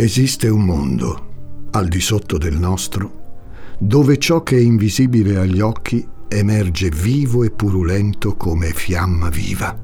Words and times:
Esiste 0.00 0.48
un 0.48 0.64
mondo, 0.64 1.68
al 1.72 1.88
di 1.88 2.00
sotto 2.00 2.38
del 2.38 2.56
nostro, 2.56 3.74
dove 3.78 4.16
ciò 4.16 4.42
che 4.42 4.56
è 4.56 4.58
invisibile 4.58 5.36
agli 5.36 5.60
occhi 5.60 6.08
emerge 6.26 6.88
vivo 6.88 7.44
e 7.44 7.50
purulento 7.50 8.34
come 8.34 8.70
fiamma 8.70 9.28
viva. 9.28 9.78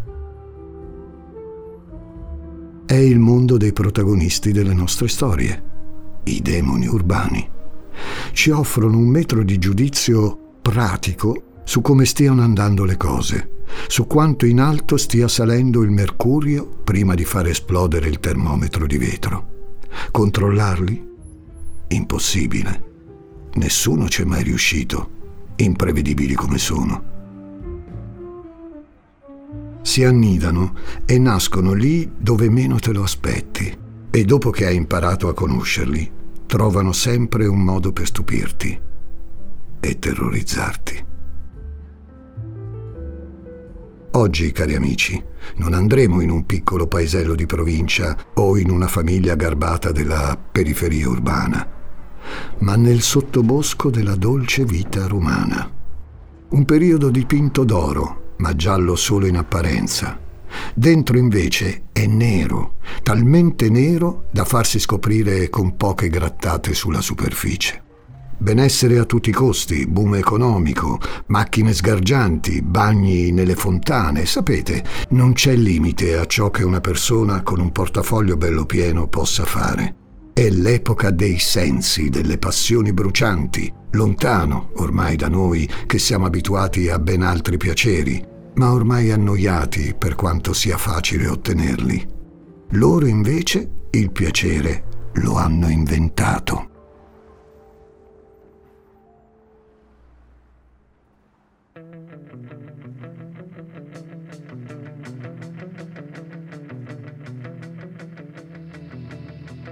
È 2.86 2.94
il 2.94 3.18
mondo 3.18 3.58
dei 3.58 3.74
protagonisti 3.74 4.52
delle 4.52 4.72
nostre 4.72 5.08
storie, 5.08 5.62
i 6.24 6.40
demoni 6.40 6.86
urbani. 6.86 7.46
Ci 8.32 8.48
offrono 8.48 8.96
un 8.96 9.08
metro 9.08 9.42
di 9.42 9.58
giudizio 9.58 10.54
pratico 10.62 11.60
su 11.64 11.82
come 11.82 12.06
stiano 12.06 12.40
andando 12.40 12.86
le 12.86 12.96
cose, 12.96 13.64
su 13.86 14.06
quanto 14.06 14.46
in 14.46 14.60
alto 14.60 14.96
stia 14.96 15.28
salendo 15.28 15.82
il 15.82 15.90
mercurio 15.90 16.66
prima 16.66 17.14
di 17.14 17.26
far 17.26 17.48
esplodere 17.48 18.08
il 18.08 18.18
termometro 18.18 18.86
di 18.86 18.96
vetro. 18.96 19.55
Controllarli? 20.10 21.14
Impossibile. 21.88 22.84
Nessuno 23.54 24.08
ci 24.08 24.22
è 24.22 24.24
mai 24.24 24.42
riuscito, 24.42 25.10
imprevedibili 25.56 26.34
come 26.34 26.58
sono. 26.58 27.14
Si 29.82 30.04
annidano 30.04 30.74
e 31.06 31.18
nascono 31.18 31.72
lì 31.72 32.10
dove 32.18 32.50
meno 32.50 32.78
te 32.78 32.92
lo 32.92 33.02
aspetti 33.02 33.76
e 34.10 34.24
dopo 34.24 34.50
che 34.50 34.66
hai 34.66 34.76
imparato 34.76 35.28
a 35.28 35.34
conoscerli, 35.34 36.10
trovano 36.46 36.92
sempre 36.92 37.46
un 37.46 37.60
modo 37.60 37.92
per 37.92 38.06
stupirti 38.06 38.80
e 39.80 39.98
terrorizzarti. 39.98 41.05
Oggi, 44.16 44.50
cari 44.50 44.74
amici, 44.74 45.22
non 45.56 45.74
andremo 45.74 46.22
in 46.22 46.30
un 46.30 46.46
piccolo 46.46 46.86
paesello 46.86 47.34
di 47.34 47.44
provincia 47.44 48.16
o 48.36 48.56
in 48.56 48.70
una 48.70 48.86
famiglia 48.86 49.34
garbata 49.34 49.92
della 49.92 50.38
periferia 50.50 51.06
urbana, 51.06 51.68
ma 52.60 52.76
nel 52.76 53.02
sottobosco 53.02 53.90
della 53.90 54.16
dolce 54.16 54.64
vita 54.64 55.06
romana. 55.06 55.70
Un 56.48 56.64
periodo 56.64 57.10
dipinto 57.10 57.62
d'oro, 57.64 58.32
ma 58.38 58.56
giallo 58.56 58.96
solo 58.96 59.26
in 59.26 59.36
apparenza. 59.36 60.18
Dentro 60.72 61.18
invece 61.18 61.82
è 61.92 62.06
nero, 62.06 62.76
talmente 63.02 63.68
nero 63.68 64.28
da 64.30 64.46
farsi 64.46 64.78
scoprire 64.78 65.50
con 65.50 65.76
poche 65.76 66.08
grattate 66.08 66.72
sulla 66.72 67.02
superficie. 67.02 67.85
Benessere 68.38 68.98
a 68.98 69.04
tutti 69.04 69.30
i 69.30 69.32
costi, 69.32 69.86
boom 69.86 70.16
economico, 70.16 71.00
macchine 71.28 71.72
sgargianti, 71.72 72.60
bagni 72.60 73.32
nelle 73.32 73.54
fontane. 73.54 74.26
Sapete, 74.26 74.84
non 75.10 75.32
c'è 75.32 75.56
limite 75.56 76.18
a 76.18 76.26
ciò 76.26 76.50
che 76.50 76.62
una 76.62 76.80
persona 76.80 77.42
con 77.42 77.60
un 77.60 77.72
portafoglio 77.72 78.36
bello 78.36 78.66
pieno 78.66 79.08
possa 79.08 79.44
fare. 79.44 79.94
È 80.34 80.50
l'epoca 80.50 81.10
dei 81.10 81.38
sensi, 81.38 82.10
delle 82.10 82.36
passioni 82.36 82.92
brucianti, 82.92 83.72
lontano 83.92 84.68
ormai 84.76 85.16
da 85.16 85.28
noi 85.28 85.66
che 85.86 85.98
siamo 85.98 86.26
abituati 86.26 86.90
a 86.90 86.98
ben 86.98 87.22
altri 87.22 87.56
piaceri, 87.56 88.22
ma 88.56 88.70
ormai 88.70 89.12
annoiati 89.12 89.94
per 89.96 90.14
quanto 90.14 90.52
sia 90.52 90.76
facile 90.76 91.26
ottenerli. 91.26 92.06
Loro 92.72 93.06
invece 93.06 93.70
il 93.92 94.10
piacere 94.12 94.84
lo 95.14 95.36
hanno 95.36 95.70
inventato. 95.70 96.75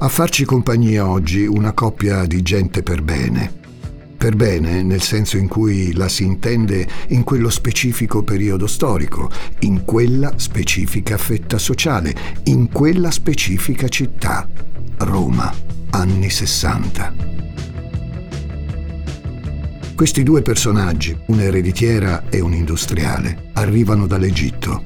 A 0.04 0.08
farci 0.10 0.44
compagnia 0.44 1.08
oggi 1.08 1.46
una 1.46 1.72
coppia 1.72 2.26
di 2.26 2.42
gente 2.42 2.82
per 2.82 3.00
bene. 3.00 3.50
Per 4.14 4.36
bene 4.36 4.82
nel 4.82 5.00
senso 5.00 5.38
in 5.38 5.48
cui 5.48 5.94
la 5.94 6.10
si 6.10 6.24
intende 6.24 6.86
in 7.08 7.24
quello 7.24 7.48
specifico 7.48 8.22
periodo 8.22 8.66
storico, 8.66 9.30
in 9.60 9.86
quella 9.86 10.34
specifica 10.36 11.16
fetta 11.16 11.56
sociale, 11.56 12.14
in 12.44 12.68
quella 12.70 13.10
specifica 13.10 13.88
città, 13.88 14.46
Roma, 14.98 15.50
anni 15.92 16.28
60. 16.28 17.14
Questi 19.94 20.22
due 20.22 20.42
personaggi, 20.42 21.18
un'ereditiera 21.28 22.28
e 22.28 22.40
un 22.40 22.52
industriale, 22.52 23.52
arrivano 23.54 24.06
dall'Egitto. 24.06 24.84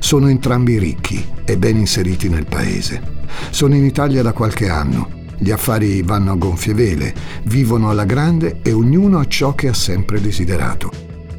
Sono 0.00 0.26
entrambi 0.26 0.76
ricchi 0.76 1.24
e 1.44 1.56
ben 1.56 1.76
inseriti 1.76 2.28
nel 2.28 2.46
paese. 2.46 3.15
Sono 3.50 3.74
in 3.74 3.84
Italia 3.84 4.22
da 4.22 4.32
qualche 4.32 4.68
anno. 4.68 5.24
Gli 5.38 5.50
affari 5.50 6.02
vanno 6.02 6.32
a 6.32 6.36
gonfie 6.36 6.74
vele, 6.74 7.14
vivono 7.44 7.90
alla 7.90 8.04
grande 8.04 8.60
e 8.62 8.72
ognuno 8.72 9.18
ha 9.18 9.26
ciò 9.26 9.54
che 9.54 9.68
ha 9.68 9.74
sempre 9.74 10.20
desiderato. 10.20 10.90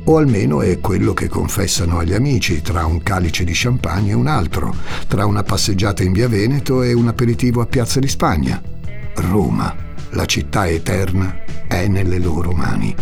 O 0.06 0.18
almeno 0.18 0.62
è 0.62 0.80
quello 0.80 1.14
che 1.14 1.28
confessano 1.28 1.98
agli 1.98 2.14
amici 2.14 2.62
tra 2.62 2.86
un 2.86 3.04
calice 3.04 3.44
di 3.44 3.52
champagne 3.54 4.12
e 4.12 4.14
un 4.14 4.28
altro, 4.28 4.74
tra 5.08 5.26
una 5.26 5.44
passeggiata 5.44 6.04
in 6.04 6.14
via 6.14 6.30
Veneto 6.30 6.82
e 6.82 6.94
un 6.94 7.08
aperitivo 7.08 7.60
a 7.60 7.66
Piazza 7.66 8.00
di 8.00 8.08
Spagna. 8.08 8.62
Roma, 9.16 9.76
la 10.12 10.26
città 10.26 10.68
eterna, 10.68 11.44
è 11.68 11.88
nelle 11.88 12.20
loro 12.20 12.52
mani. 12.52 12.96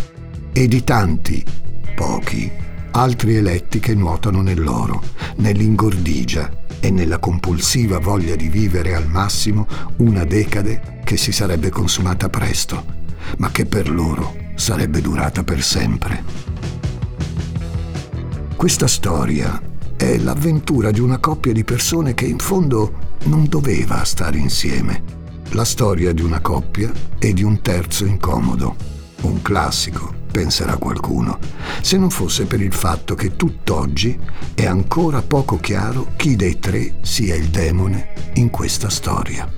E 0.52 0.66
di 0.66 0.82
tanti, 0.82 1.44
pochi, 1.94 2.50
altri 2.92 3.36
eletti 3.36 3.78
che 3.78 3.94
nuotano 3.94 4.40
nell'oro, 4.40 5.02
nell'ingordigia 5.36 6.64
e 6.80 6.90
nella 6.90 7.18
compulsiva 7.18 7.98
voglia 7.98 8.36
di 8.36 8.48
vivere 8.48 8.94
al 8.94 9.08
massimo 9.08 9.66
una 9.96 10.24
decade 10.24 11.00
che 11.04 11.16
si 11.16 11.32
sarebbe 11.32 11.70
consumata 11.70 12.28
presto, 12.28 12.84
ma 13.38 13.50
che 13.50 13.66
per 13.66 13.90
loro 13.90 14.34
sarebbe 14.56 15.00
durata 15.00 15.44
per 15.44 15.62
sempre. 15.62 16.22
Questa 18.56 18.86
storia 18.86 19.60
è 19.96 20.16
l'avventura 20.18 20.90
di 20.90 21.00
una 21.00 21.18
coppia 21.18 21.52
di 21.52 21.64
persone 21.64 22.14
che 22.14 22.26
in 22.26 22.38
fondo 22.38 23.14
non 23.24 23.46
doveva 23.48 24.04
stare 24.04 24.38
insieme. 24.38 25.02
La 25.50 25.64
storia 25.64 26.12
di 26.12 26.22
una 26.22 26.40
coppia 26.40 26.92
e 27.18 27.32
di 27.32 27.42
un 27.42 27.60
terzo 27.62 28.04
incomodo. 28.04 28.76
Un 29.22 29.40
classico, 29.42 30.25
penserà 30.36 30.76
qualcuno, 30.76 31.38
se 31.80 31.96
non 31.96 32.10
fosse 32.10 32.44
per 32.44 32.60
il 32.60 32.74
fatto 32.74 33.14
che 33.14 33.36
tutt'oggi 33.36 34.20
è 34.52 34.66
ancora 34.66 35.22
poco 35.22 35.56
chiaro 35.56 36.08
chi 36.14 36.36
dei 36.36 36.58
tre 36.58 36.96
sia 37.00 37.34
il 37.34 37.48
demone 37.48 38.32
in 38.34 38.50
questa 38.50 38.90
storia. 38.90 39.50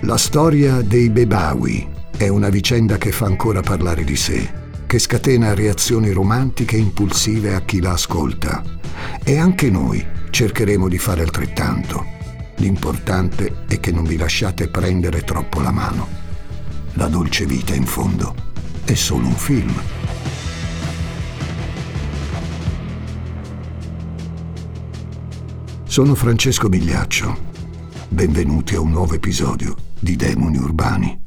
La 0.00 0.16
storia 0.16 0.80
dei 0.80 1.10
Bebawi 1.10 1.86
è 2.16 2.28
una 2.28 2.48
vicenda 2.48 2.96
che 2.96 3.12
fa 3.12 3.26
ancora 3.26 3.60
parlare 3.60 4.04
di 4.04 4.16
sé, 4.16 4.50
che 4.86 4.98
scatena 4.98 5.52
reazioni 5.52 6.12
romantiche 6.12 6.76
e 6.76 6.80
impulsive 6.80 7.54
a 7.54 7.60
chi 7.60 7.82
la 7.82 7.92
ascolta. 7.92 8.62
E 9.22 9.36
anche 9.36 9.68
noi 9.68 10.02
cercheremo 10.30 10.88
di 10.88 10.96
fare 10.96 11.20
altrettanto. 11.20 12.06
L'importante 12.56 13.64
è 13.68 13.78
che 13.80 13.92
non 13.92 14.04
vi 14.04 14.16
lasciate 14.16 14.68
prendere 14.68 15.20
troppo 15.24 15.60
la 15.60 15.72
mano. 15.72 16.08
La 16.94 17.08
dolce 17.08 17.44
vita, 17.44 17.74
in 17.74 17.84
fondo, 17.84 18.52
è 18.84 18.94
solo 18.94 19.26
un 19.26 19.34
film. 19.34 19.72
Sono 25.84 26.14
Francesco 26.14 26.68
Migliaccio. 26.68 27.52
Benvenuti 28.08 28.74
a 28.74 28.80
un 28.80 28.90
nuovo 28.90 29.14
episodio 29.14 29.74
di 29.98 30.16
Demoni 30.16 30.58
Urbani. 30.58 31.22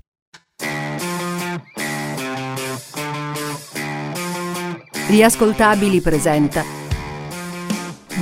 Riascoltabili 5.07 6.01
presenta 6.01 6.63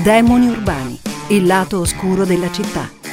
Demoni 0.03 0.47
Urbani, 0.47 0.99
il 1.29 1.45
lato 1.45 1.79
oscuro 1.79 2.25
della 2.25 2.51
città 2.51 3.03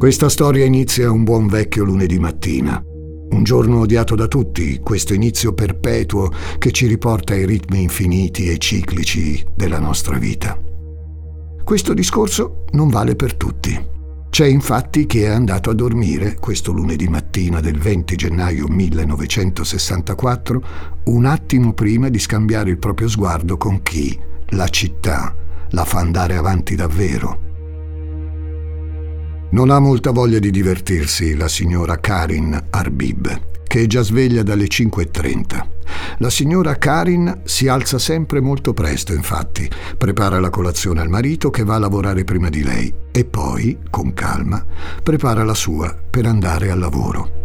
Questa 0.00 0.30
storia 0.30 0.64
inizia 0.64 1.12
un 1.12 1.24
buon 1.24 1.46
vecchio 1.46 1.84
lunedì 1.84 2.18
mattina. 2.18 2.82
Un 2.82 3.42
giorno 3.42 3.80
odiato 3.80 4.14
da 4.14 4.28
tutti, 4.28 4.80
questo 4.82 5.12
inizio 5.12 5.52
perpetuo 5.52 6.32
che 6.56 6.70
ci 6.70 6.86
riporta 6.86 7.34
ai 7.34 7.44
ritmi 7.44 7.82
infiniti 7.82 8.48
e 8.48 8.56
ciclici 8.56 9.44
della 9.54 9.78
nostra 9.78 10.16
vita. 10.16 10.58
Questo 11.62 11.92
discorso 11.92 12.64
non 12.70 12.88
vale 12.88 13.14
per 13.14 13.34
tutti. 13.34 13.78
C'è 14.30 14.46
infatti 14.46 15.04
chi 15.04 15.20
è 15.20 15.28
andato 15.28 15.68
a 15.68 15.74
dormire 15.74 16.36
questo 16.40 16.72
lunedì 16.72 17.06
mattina 17.06 17.60
del 17.60 17.76
20 17.76 18.16
gennaio 18.16 18.68
1964 18.68 20.62
un 21.04 21.26
attimo 21.26 21.74
prima 21.74 22.08
di 22.08 22.18
scambiare 22.18 22.70
il 22.70 22.78
proprio 22.78 23.06
sguardo 23.06 23.58
con 23.58 23.82
chi, 23.82 24.18
la 24.52 24.68
città, 24.68 25.36
la 25.72 25.84
fa 25.84 25.98
andare 25.98 26.36
avanti 26.36 26.74
davvero 26.74 27.48
non 29.50 29.70
ha 29.70 29.78
molta 29.78 30.12
voglia 30.12 30.38
di 30.38 30.50
divertirsi 30.50 31.36
la 31.36 31.48
signora 31.48 31.98
Karin 31.98 32.68
Arbib, 32.70 33.40
che 33.66 33.82
è 33.82 33.86
già 33.86 34.02
sveglia 34.02 34.42
dalle 34.42 34.66
5.30. 34.66 35.66
La 36.18 36.30
signora 36.30 36.76
Karin 36.76 37.42
si 37.44 37.66
alza 37.66 37.98
sempre 37.98 38.40
molto 38.40 38.72
presto, 38.72 39.12
infatti, 39.12 39.68
prepara 39.96 40.38
la 40.38 40.50
colazione 40.50 41.00
al 41.00 41.08
marito 41.08 41.50
che 41.50 41.64
va 41.64 41.74
a 41.74 41.78
lavorare 41.78 42.22
prima 42.22 42.48
di 42.48 42.62
lei 42.62 42.92
e 43.10 43.24
poi, 43.24 43.78
con 43.90 44.14
calma, 44.14 44.64
prepara 45.02 45.42
la 45.42 45.54
sua 45.54 45.96
per 46.08 46.26
andare 46.26 46.70
al 46.70 46.78
lavoro. 46.78 47.38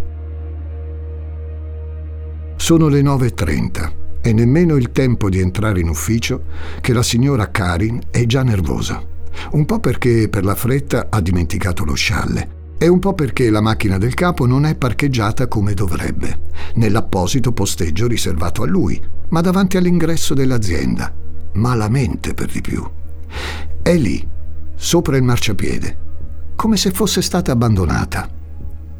Sono 2.55 2.87
le 2.87 3.01
9.30 3.01 3.91
e 4.21 4.33
nemmeno 4.33 4.75
il 4.75 4.91
tempo 4.91 5.29
di 5.29 5.39
entrare 5.39 5.79
in 5.79 5.89
ufficio 5.89 6.43
che 6.81 6.93
la 6.93 7.03
signora 7.03 7.49
Karin 7.49 7.99
è 8.11 8.25
già 8.25 8.43
nervosa. 8.43 9.13
Un 9.51 9.65
po' 9.65 9.79
perché 9.79 10.29
per 10.29 10.43
la 10.43 10.55
fretta 10.55 11.07
ha 11.09 11.21
dimenticato 11.21 11.83
lo 11.83 11.93
scialle 11.93 12.63
e 12.77 12.87
un 12.87 12.99
po' 12.99 13.13
perché 13.13 13.49
la 13.49 13.61
macchina 13.61 13.97
del 13.97 14.13
capo 14.13 14.45
non 14.45 14.65
è 14.65 14.75
parcheggiata 14.75 15.47
come 15.47 15.73
dovrebbe, 15.73 16.39
nell'apposito 16.75 17.53
posteggio 17.53 18.07
riservato 18.07 18.63
a 18.63 18.67
lui, 18.67 19.01
ma 19.29 19.41
davanti 19.41 19.77
all'ingresso 19.77 20.33
dell'azienda, 20.33 21.13
malamente 21.53 22.33
per 22.33 22.51
di 22.51 22.61
più. 22.61 22.85
È 23.81 23.95
lì, 23.95 24.27
sopra 24.75 25.15
il 25.15 25.23
marciapiede, 25.23 25.97
come 26.55 26.77
se 26.77 26.91
fosse 26.91 27.21
stata 27.21 27.51
abbandonata. 27.51 28.29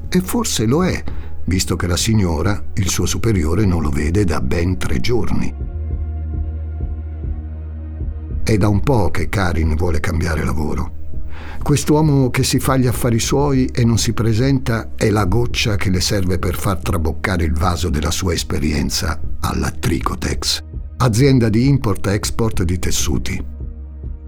E 0.08 0.22
forse 0.22 0.66
lo 0.66 0.86
è, 0.86 1.04
visto 1.46 1.76
che 1.76 1.88
la 1.88 1.98
signora, 1.98 2.64
il 2.76 2.90
suo 2.90 3.06
superiore, 3.06 3.66
non 3.66 3.82
lo 3.82 3.90
vede 3.90 4.24
da 4.24 4.40
ben 4.40 4.78
tre 4.78 5.00
giorni. 5.00 5.75
È 8.46 8.56
da 8.58 8.68
un 8.68 8.80
po' 8.82 9.10
che 9.10 9.28
Karin 9.28 9.74
vuole 9.76 10.00
cambiare 10.00 10.46
lavoro 10.46 11.04
Quest'uomo 11.66 12.30
che 12.30 12.44
si 12.44 12.60
fa 12.60 12.78
gli 12.78 12.86
affari 12.86 13.20
suoi 13.20 13.66
e 13.66 13.84
non 13.84 13.98
si 13.98 14.14
presenta 14.14 14.92
è 14.96 15.10
la 15.10 15.26
goccia 15.26 15.78
che 15.78 15.90
le 15.90 16.00
serve 16.00 16.38
per 16.38 16.56
far 16.56 16.78
traboccare 16.78 17.44
il 17.44 17.54
vaso 17.54 17.90
della 17.90 18.12
sua 18.12 18.34
esperienza 18.34 19.20
alla 19.40 19.72
Tricotex, 19.72 20.64
azienda 20.98 21.50
di 21.50 21.68
import-export 21.68 22.62
di 22.62 22.78
tessuti. 22.78 23.44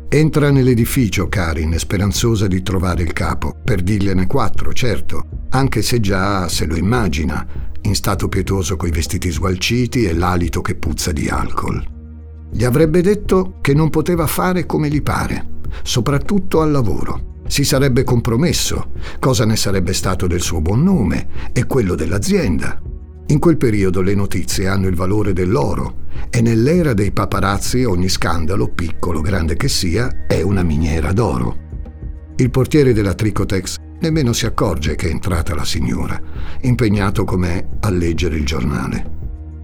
Entra 0.09 0.49
nell'edificio 0.49 1.29
Karin, 1.29 1.77
speranzosa 1.77 2.47
di 2.47 2.63
trovare 2.63 3.03
il 3.03 3.13
capo, 3.13 3.55
per 3.63 3.83
dirgliene 3.83 4.25
quattro, 4.25 4.73
certo, 4.73 5.45
anche 5.49 5.83
se 5.83 5.99
già 5.99 6.47
se 6.47 6.65
lo 6.65 6.75
immagina, 6.75 7.45
in 7.81 7.93
stato 7.93 8.29
pietoso 8.29 8.77
coi 8.77 8.89
vestiti 8.89 9.31
sgualciti 9.31 10.05
e 10.05 10.13
l'alito 10.15 10.61
che 10.61 10.73
puzza 10.73 11.11
di 11.11 11.27
alcol. 11.27 11.96
Gli 12.49 12.63
avrebbe 12.63 13.01
detto 13.01 13.55
che 13.61 13.73
non 13.73 13.89
poteva 13.89 14.25
fare 14.27 14.65
come 14.65 14.89
gli 14.89 15.01
pare, 15.01 15.45
soprattutto 15.83 16.61
al 16.61 16.71
lavoro. 16.71 17.35
Si 17.47 17.63
sarebbe 17.63 18.03
compromesso, 18.03 18.91
cosa 19.19 19.45
ne 19.45 19.55
sarebbe 19.55 19.94
stato 19.94 20.27
del 20.27 20.41
suo 20.41 20.61
buon 20.61 20.83
nome 20.83 21.27
e 21.53 21.65
quello 21.65 21.95
dell'azienda. 21.95 22.81
In 23.27 23.39
quel 23.39 23.57
periodo 23.57 24.01
le 24.01 24.15
notizie 24.15 24.67
hanno 24.67 24.88
il 24.88 24.95
valore 24.95 25.33
dell'oro 25.33 26.05
e 26.29 26.41
nell'era 26.41 26.94
dei 26.94 27.11
paparazzi 27.11 27.83
ogni 27.83 28.09
scandalo, 28.09 28.69
piccolo 28.69 29.19
o 29.19 29.21
grande 29.21 29.55
che 29.55 29.67
sia, 29.67 30.25
è 30.27 30.41
una 30.41 30.63
miniera 30.63 31.11
d'oro. 31.11 31.65
Il 32.38 32.50
portiere 32.50 32.93
della 32.93 33.13
Tricotex 33.13 33.75
nemmeno 34.00 34.31
si 34.31 34.45
accorge 34.45 34.95
che 34.95 35.07
è 35.07 35.11
entrata 35.11 35.55
la 35.55 35.65
signora, 35.65 36.19
impegnato 36.61 37.23
com'è 37.23 37.65
a 37.79 37.89
leggere 37.89 38.38
il 38.38 38.45
giornale. 38.45 39.16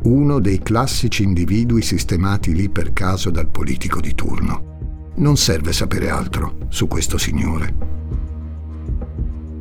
Uno 0.05 0.39
dei 0.39 0.59
classici 0.59 1.23
individui 1.23 1.81
sistemati 1.81 2.53
lì 2.53 2.67
per 2.67 2.91
caso 2.91 3.29
dal 3.29 3.47
politico 3.47 4.01
di 4.01 4.13
turno. 4.13 5.11
Non 5.15 5.37
serve 5.37 5.71
sapere 5.71 6.09
altro 6.09 6.57
su 6.67 6.87
questo 6.87 7.17
signore. 7.17 7.73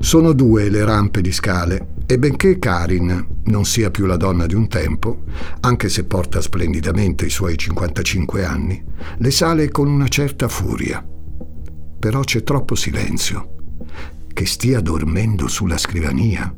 Sono 0.00 0.32
due 0.32 0.68
le 0.68 0.84
rampe 0.84 1.20
di 1.20 1.30
scale 1.30 1.94
e 2.06 2.18
benché 2.18 2.58
Karin 2.58 3.42
non 3.44 3.64
sia 3.64 3.92
più 3.92 4.04
la 4.04 4.16
donna 4.16 4.46
di 4.46 4.56
un 4.56 4.66
tempo, 4.66 5.22
anche 5.60 5.88
se 5.88 6.06
porta 6.06 6.40
splendidamente 6.40 7.26
i 7.26 7.30
suoi 7.30 7.56
55 7.56 8.44
anni, 8.44 8.82
le 9.18 9.30
sale 9.30 9.70
con 9.70 9.86
una 9.86 10.08
certa 10.08 10.48
furia. 10.48 11.06
Però 12.00 12.18
c'è 12.18 12.42
troppo 12.42 12.74
silenzio. 12.74 13.76
Che 14.32 14.46
stia 14.46 14.80
dormendo 14.80 15.46
sulla 15.46 15.78
scrivania. 15.78 16.52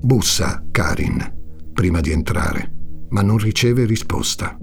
Bussa 0.00 0.64
Karin 0.72 1.40
prima 1.72 2.00
di 2.00 2.10
entrare, 2.10 2.72
ma 3.10 3.22
non 3.22 3.38
riceve 3.38 3.84
risposta. 3.84 4.56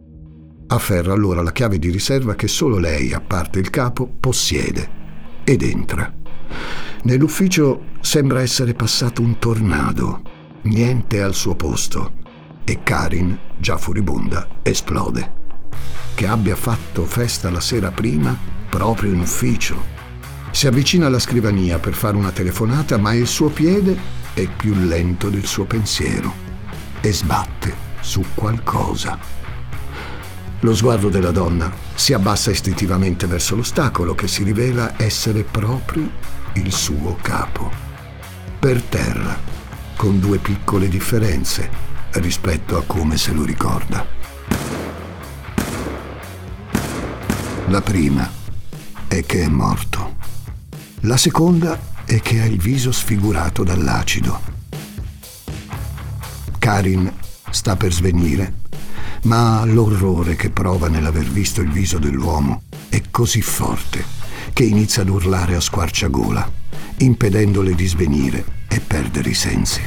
Afferra 0.68 1.14
allora 1.14 1.42
la 1.42 1.52
chiave 1.52 1.80
di 1.80 1.90
riserva 1.90 2.36
che 2.36 2.48
solo 2.48 2.78
lei, 2.78 3.12
a 3.12 3.20
parte 3.20 3.60
il 3.60 3.70
capo, 3.70 4.08
possiede 4.20 4.98
ed 5.44 5.64
entra. 5.64 6.14
Nell'ufficio 7.04 7.86
sembra 8.02 8.42
essere 8.42 8.74
passato 8.74 9.22
un 9.22 9.40
tornado, 9.40 10.22
niente 10.64 11.22
al 11.22 11.34
suo 11.34 11.56
posto 11.56 12.18
e 12.64 12.84
Karin, 12.84 13.38
già 13.58 13.78
furibonda, 13.78 14.48
esplode. 14.62 15.38
Che 16.14 16.28
abbia 16.28 16.56
fatto 16.56 17.06
festa 17.06 17.50
la 17.50 17.62
sera 17.62 17.90
prima 17.90 18.38
proprio 18.70 19.12
in 19.12 19.22
ufficio. 19.22 19.98
Si 20.52 20.68
avvicina 20.68 21.08
alla 21.08 21.20
scrivania 21.20 21.80
per 21.80 21.94
fare 21.94 22.16
una 22.16 22.32
telefonata, 22.32 22.98
ma 22.98 23.14
il 23.14 23.26
suo 23.26 23.50
piede 23.50 23.98
è 24.34 24.48
più 24.48 24.76
lento 24.76 25.30
del 25.30 25.46
suo 25.46 25.66
pensiero 25.66 26.49
e 27.02 27.14
sbatte 27.14 27.76
su 28.02 28.24
qualcosa. 28.34 29.18
Lo 30.62 30.76
sguardo 30.76 31.10
della 31.10 31.32
donna 31.32 31.72
si 31.94 32.14
abbassa 32.14 32.52
istintivamente 32.52 33.28
verso 33.28 33.56
l'ostacolo 33.56 34.14
che 34.14 34.28
si 34.28 34.44
rivela 34.44 34.94
essere 34.98 35.44
proprio 35.44 36.10
il 36.54 36.74
suo 36.74 37.18
capo. 37.22 37.72
Per 38.60 38.82
terra, 38.84 39.38
con 39.96 40.20
due 40.20 40.38
piccole 40.38 40.90
differenze 40.90 41.70
rispetto 42.14 42.78
a 42.78 42.84
come 42.86 43.18
se 43.18 43.32
lo 43.32 43.44
ricorda. 43.44 44.06
La 47.68 47.82
prima 47.82 48.30
è 49.08 49.24
che 49.24 49.44
è 49.44 49.48
morto. 49.48 50.16
La 51.02 51.18
seconda 51.18 51.80
è 52.04 52.20
che 52.20 52.42
ha 52.42 52.46
il 52.46 52.58
viso 52.58 52.92
sfigurato 52.92 53.64
dall'acido. 53.64 54.59
Karin 56.70 57.12
sta 57.50 57.76
per 57.76 57.92
svenire 57.92 58.54
ma 59.24 59.66
l'orrore 59.66 60.36
che 60.36 60.52
prova 60.52 60.88
nell'aver 60.88 61.26
visto 61.26 61.62
il 61.62 61.72
viso 61.72 61.98
dell'uomo 61.98 62.62
è 62.90 63.02
così 63.10 63.42
forte 63.42 64.06
che 64.54 64.66
inizia 64.66 65.02
ad 65.02 65.10
urlare 65.10 65.56
a 65.56 65.62
squarciagola, 65.62 66.48
impedendole 66.98 67.74
di 67.74 67.88
svenire 67.88 68.46
e 68.68 68.80
perdere 68.82 69.32
i 69.32 69.34
sensi. 69.34 69.82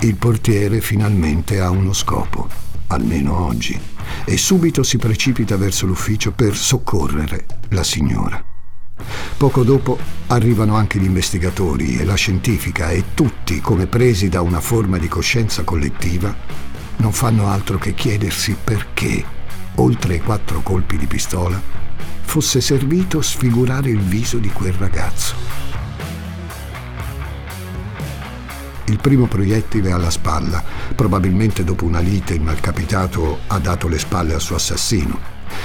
Il 0.00 0.14
portiere 0.14 0.80
finalmente 0.80 1.60
ha 1.60 1.68
uno 1.68 1.92
scopo, 1.92 2.48
almeno 2.86 3.38
oggi, 3.38 3.78
e 4.24 4.36
subito 4.38 4.82
si 4.82 4.96
precipita 4.96 5.58
verso 5.58 5.84
l'ufficio 5.84 6.32
per 6.32 6.56
soccorrere 6.56 7.44
la 7.68 7.84
signora. 7.84 8.55
Poco 9.36 9.64
dopo 9.64 9.98
arrivano 10.28 10.76
anche 10.76 10.98
gli 10.98 11.04
investigatori 11.04 11.98
e 11.98 12.04
la 12.04 12.14
scientifica 12.14 12.90
e 12.90 13.04
tutti, 13.14 13.60
come 13.60 13.86
presi 13.86 14.28
da 14.28 14.40
una 14.40 14.60
forma 14.60 14.96
di 14.96 15.08
coscienza 15.08 15.62
collettiva, 15.62 16.34
non 16.96 17.12
fanno 17.12 17.48
altro 17.48 17.76
che 17.76 17.92
chiedersi 17.92 18.56
perché, 18.62 19.22
oltre 19.74 20.14
ai 20.14 20.20
quattro 20.20 20.62
colpi 20.62 20.96
di 20.96 21.06
pistola, 21.06 21.60
fosse 22.22 22.60
servito 22.60 23.20
sfigurare 23.20 23.90
il 23.90 24.00
viso 24.00 24.38
di 24.38 24.48
quel 24.48 24.72
ragazzo. 24.72 25.34
Il 28.86 28.98
primo 28.98 29.26
proiettile 29.26 29.92
alla 29.92 30.10
spalla, 30.10 30.62
probabilmente 30.94 31.62
dopo 31.64 31.84
una 31.84 32.00
lite 32.00 32.34
il 32.34 32.40
malcapitato 32.40 33.40
ha 33.48 33.58
dato 33.58 33.88
le 33.88 33.98
spalle 33.98 34.32
al 34.32 34.40
suo 34.40 34.56
assassino. 34.56 35.18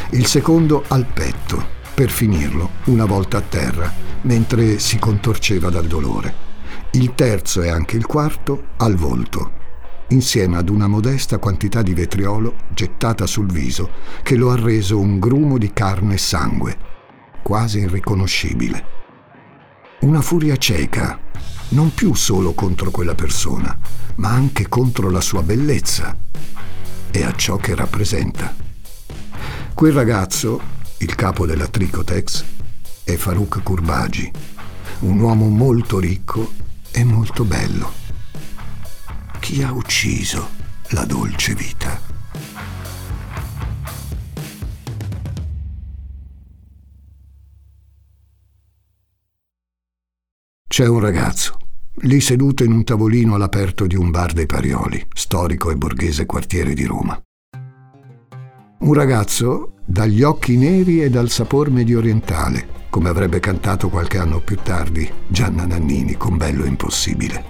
Il 0.09 0.25
secondo 0.25 0.83
al 0.87 1.05
petto, 1.05 1.79
per 1.93 2.09
finirlo 2.09 2.71
una 2.85 3.05
volta 3.05 3.37
a 3.37 3.41
terra, 3.41 3.91
mentre 4.21 4.79
si 4.79 4.97
contorceva 4.99 5.69
dal 5.69 5.87
dolore. 5.87 6.49
Il 6.91 7.13
terzo 7.15 7.61
e 7.61 7.69
anche 7.69 7.95
il 7.95 8.05
quarto 8.05 8.69
al 8.77 8.95
volto, 8.95 9.51
insieme 10.09 10.57
ad 10.57 10.69
una 10.69 10.87
modesta 10.87 11.37
quantità 11.37 11.81
di 11.81 11.93
vetriolo 11.93 12.55
gettata 12.69 13.25
sul 13.25 13.51
viso 13.51 13.89
che 14.23 14.35
lo 14.35 14.51
ha 14.51 14.55
reso 14.55 14.99
un 14.99 15.19
grumo 15.19 15.57
di 15.57 15.71
carne 15.73 16.15
e 16.15 16.17
sangue, 16.17 16.77
quasi 17.41 17.79
irriconoscibile. 17.79 18.99
Una 20.01 20.21
furia 20.21 20.57
cieca, 20.57 21.19
non 21.69 21.93
più 21.93 22.13
solo 22.13 22.53
contro 22.53 22.91
quella 22.91 23.15
persona, 23.15 23.77
ma 24.15 24.29
anche 24.29 24.67
contro 24.67 25.09
la 25.09 25.21
sua 25.21 25.43
bellezza 25.43 26.17
e 27.11 27.23
a 27.23 27.33
ciò 27.33 27.57
che 27.57 27.75
rappresenta. 27.75 28.53
Quel 29.73 29.93
ragazzo, 29.93 30.61
il 31.01 31.13
capo 31.15 31.45
della 31.45 31.67
Tricotex, 31.67 32.43
è 33.03 33.15
Farouk 33.15 33.61
Kurbagi, 33.61 34.31
un 35.01 35.19
uomo 35.19 35.49
molto 35.49 35.99
ricco 35.99 36.53
e 36.91 37.03
molto 37.03 37.43
bello 37.43 38.01
chi 39.41 39.63
ha 39.63 39.71
ucciso 39.73 40.49
la 40.89 41.03
dolce 41.03 41.55
vita. 41.55 41.99
C'è 50.67 50.87
un 50.87 50.99
ragazzo, 50.99 51.57
lì 52.03 52.21
seduto 52.21 52.63
in 52.63 52.71
un 52.71 52.83
tavolino 52.83 53.33
all'aperto 53.35 53.87
di 53.87 53.95
un 53.95 54.11
bar 54.11 54.31
dei 54.31 54.45
Parioli, 54.45 55.05
storico 55.11 55.71
e 55.71 55.75
borghese 55.75 56.25
quartiere 56.27 56.73
di 56.73 56.85
Roma. 56.85 57.19
Un 58.79 58.93
ragazzo 58.93 59.80
dagli 59.91 60.23
occhi 60.23 60.55
neri 60.55 61.03
e 61.03 61.09
dal 61.09 61.29
sapor 61.29 61.69
mediorientale, 61.69 62.65
come 62.89 63.09
avrebbe 63.09 63.41
cantato 63.41 63.89
qualche 63.89 64.19
anno 64.19 64.39
più 64.39 64.55
tardi 64.63 65.07
Gianna 65.27 65.65
Nannini 65.65 66.15
con 66.15 66.37
Bello 66.37 66.63
Impossibile. 66.63 67.43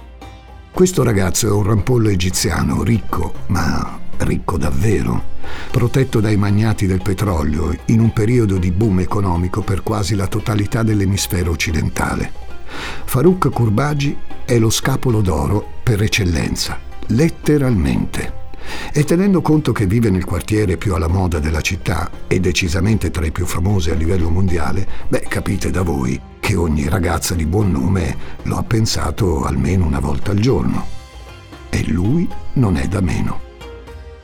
Questo 0.72 1.04
ragazzo 1.04 1.46
è 1.46 1.52
un 1.52 1.62
rampollo 1.62 2.08
egiziano, 2.08 2.82
ricco, 2.82 3.32
ma 3.46 3.96
ricco 4.18 4.58
davvero, 4.58 5.22
protetto 5.70 6.18
dai 6.18 6.36
magnati 6.36 6.86
del 6.86 7.00
petrolio 7.00 7.76
in 7.86 8.00
un 8.00 8.12
periodo 8.12 8.58
di 8.58 8.72
boom 8.72 8.98
economico 8.98 9.62
per 9.62 9.84
quasi 9.84 10.16
la 10.16 10.26
totalità 10.26 10.82
dell'emisfero 10.82 11.52
occidentale. 11.52 12.32
Farouk 13.04 13.50
Kurbagi 13.50 14.16
è 14.44 14.58
lo 14.58 14.70
scapolo 14.70 15.20
d'oro 15.20 15.64
per 15.84 16.02
eccellenza, 16.02 16.76
letteralmente. 17.06 18.41
E 18.92 19.04
tenendo 19.04 19.40
conto 19.40 19.72
che 19.72 19.86
vive 19.86 20.10
nel 20.10 20.24
quartiere 20.24 20.76
più 20.76 20.94
alla 20.94 21.08
moda 21.08 21.38
della 21.38 21.60
città 21.60 22.10
e 22.26 22.40
decisamente 22.40 23.10
tra 23.10 23.24
i 23.24 23.32
più 23.32 23.46
famosi 23.46 23.90
a 23.90 23.94
livello 23.94 24.30
mondiale, 24.30 24.86
beh, 25.08 25.26
capite 25.28 25.70
da 25.70 25.82
voi 25.82 26.20
che 26.40 26.56
ogni 26.56 26.88
ragazza 26.88 27.34
di 27.34 27.46
buon 27.46 27.70
nome 27.70 28.16
lo 28.42 28.56
ha 28.56 28.62
pensato 28.62 29.44
almeno 29.44 29.86
una 29.86 30.00
volta 30.00 30.32
al 30.32 30.38
giorno. 30.38 30.86
E 31.70 31.84
lui 31.88 32.28
non 32.54 32.76
è 32.76 32.88
da 32.88 33.00
meno. 33.00 33.40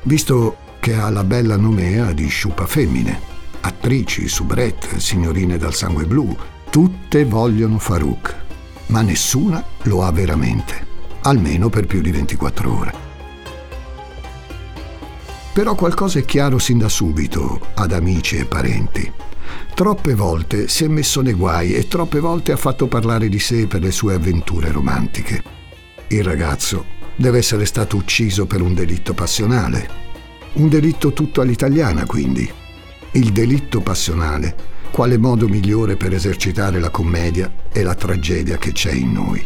Visto 0.02 0.56
che 0.80 0.94
ha 0.94 1.10
la 1.10 1.24
bella 1.24 1.56
nomea 1.56 2.12
di 2.12 2.28
sciupa 2.28 2.66
femmine, 2.66 3.20
attrici, 3.60 4.28
soubrette, 4.28 5.00
signorine 5.00 5.58
dal 5.58 5.74
sangue 5.74 6.06
blu, 6.06 6.36
tutte 6.70 7.24
vogliono 7.24 7.78
Farouk, 7.78 8.34
ma 8.86 9.02
nessuna 9.02 9.64
lo 9.82 10.02
ha 10.04 10.10
veramente, 10.10 10.86
almeno 11.22 11.68
per 11.68 11.86
più 11.86 12.00
di 12.00 12.10
24 12.10 12.76
ore. 12.76 13.07
Però 15.58 15.74
qualcosa 15.74 16.20
è 16.20 16.24
chiaro 16.24 16.60
sin 16.60 16.78
da 16.78 16.88
subito 16.88 17.58
ad 17.74 17.90
amici 17.90 18.36
e 18.36 18.44
parenti. 18.44 19.12
Troppe 19.74 20.14
volte 20.14 20.68
si 20.68 20.84
è 20.84 20.86
messo 20.86 21.20
nei 21.20 21.32
guai 21.32 21.74
e 21.74 21.88
troppe 21.88 22.20
volte 22.20 22.52
ha 22.52 22.56
fatto 22.56 22.86
parlare 22.86 23.28
di 23.28 23.40
sé 23.40 23.66
per 23.66 23.80
le 23.80 23.90
sue 23.90 24.14
avventure 24.14 24.70
romantiche. 24.70 25.42
Il 26.10 26.22
ragazzo 26.22 26.84
deve 27.16 27.38
essere 27.38 27.66
stato 27.66 27.96
ucciso 27.96 28.46
per 28.46 28.62
un 28.62 28.72
delitto 28.72 29.14
passionale. 29.14 29.88
Un 30.52 30.68
delitto 30.68 31.12
tutto 31.12 31.40
all'italiana, 31.40 32.06
quindi. 32.06 32.48
Il 33.14 33.32
delitto 33.32 33.80
passionale, 33.80 34.54
quale 34.92 35.18
modo 35.18 35.48
migliore 35.48 35.96
per 35.96 36.14
esercitare 36.14 36.78
la 36.78 36.90
commedia 36.90 37.52
e 37.72 37.82
la 37.82 37.96
tragedia 37.96 38.58
che 38.58 38.70
c'è 38.70 38.92
in 38.92 39.10
noi. 39.10 39.44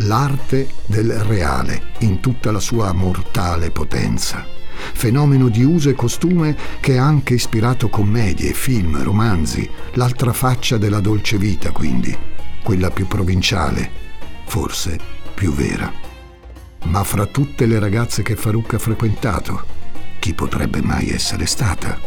L'arte 0.00 0.68
del 0.84 1.10
reale 1.20 1.92
in 2.00 2.20
tutta 2.20 2.52
la 2.52 2.60
sua 2.60 2.92
mortale 2.92 3.70
potenza 3.70 4.54
fenomeno 4.92 5.48
di 5.48 5.62
uso 5.62 5.88
e 5.88 5.94
costume 5.94 6.56
che 6.80 6.98
ha 6.98 7.04
anche 7.04 7.34
ispirato 7.34 7.88
commedie, 7.88 8.52
film, 8.52 9.02
romanzi, 9.02 9.68
l'altra 9.94 10.32
faccia 10.32 10.76
della 10.76 11.00
dolce 11.00 11.38
vita 11.38 11.70
quindi, 11.70 12.16
quella 12.62 12.90
più 12.90 13.06
provinciale, 13.06 13.90
forse 14.46 14.98
più 15.34 15.52
vera. 15.52 15.92
Ma 16.84 17.02
fra 17.02 17.26
tutte 17.26 17.66
le 17.66 17.78
ragazze 17.78 18.22
che 18.22 18.36
Farouk 18.36 18.74
ha 18.74 18.78
frequentato, 18.78 19.64
chi 20.18 20.34
potrebbe 20.34 20.82
mai 20.82 21.10
essere 21.10 21.46
stata? 21.46 21.98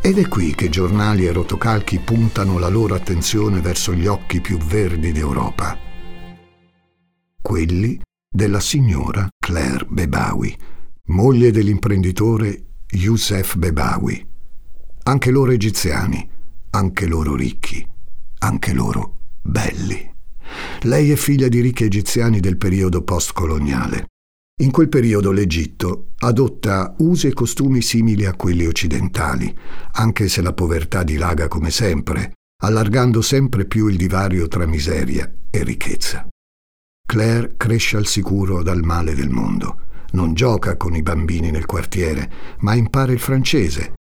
Ed 0.00 0.18
è 0.18 0.28
qui 0.28 0.54
che 0.54 0.68
giornali 0.68 1.26
e 1.26 1.32
rotocalchi 1.32 1.98
puntano 1.98 2.58
la 2.58 2.68
loro 2.68 2.94
attenzione 2.94 3.60
verso 3.60 3.92
gli 3.92 4.06
occhi 4.06 4.40
più 4.40 4.56
verdi 4.58 5.12
d'Europa. 5.12 5.76
Quelli 7.42 8.00
della 8.28 8.60
signora 8.60 9.28
Claire 9.38 9.86
Bebawi, 9.88 10.56
moglie 11.10 11.50
dell'imprenditore 11.50 12.66
Youssef 12.90 13.56
Bebawi. 13.56 14.26
Anche 15.04 15.30
loro 15.30 15.50
egiziani, 15.50 16.28
anche 16.70 17.06
loro 17.06 17.34
ricchi, 17.34 17.84
anche 18.38 18.72
loro 18.72 19.16
belli. 19.42 20.08
Lei 20.82 21.10
è 21.10 21.16
figlia 21.16 21.48
di 21.48 21.60
ricchi 21.60 21.84
egiziani 21.84 22.38
del 22.38 22.56
periodo 22.56 23.02
postcoloniale. 23.02 24.06
In 24.62 24.70
quel 24.70 24.88
periodo 24.88 25.32
l'Egitto 25.32 26.10
adotta 26.18 26.94
usi 26.98 27.28
e 27.28 27.32
costumi 27.32 27.82
simili 27.82 28.24
a 28.26 28.34
quelli 28.34 28.66
occidentali, 28.66 29.56
anche 29.92 30.28
se 30.28 30.42
la 30.42 30.52
povertà 30.52 31.02
dilaga 31.02 31.48
come 31.48 31.70
sempre, 31.70 32.34
allargando 32.62 33.20
sempre 33.20 33.64
più 33.64 33.88
il 33.88 33.96
divario 33.96 34.46
tra 34.48 34.66
miseria 34.66 35.32
e 35.50 35.64
ricchezza. 35.64 36.28
Claire 37.04 37.54
cresce 37.56 37.96
al 37.96 38.06
sicuro 38.06 38.62
dal 38.62 38.82
male 38.82 39.14
del 39.14 39.30
mondo 39.30 39.88
non 40.12 40.34
gioca 40.34 40.76
con 40.76 40.94
i 40.94 41.02
bambini 41.02 41.50
nel 41.50 41.66
quartiere, 41.66 42.30
ma 42.60 42.74
impara 42.74 43.12
il 43.12 43.18
francese. 43.18 43.94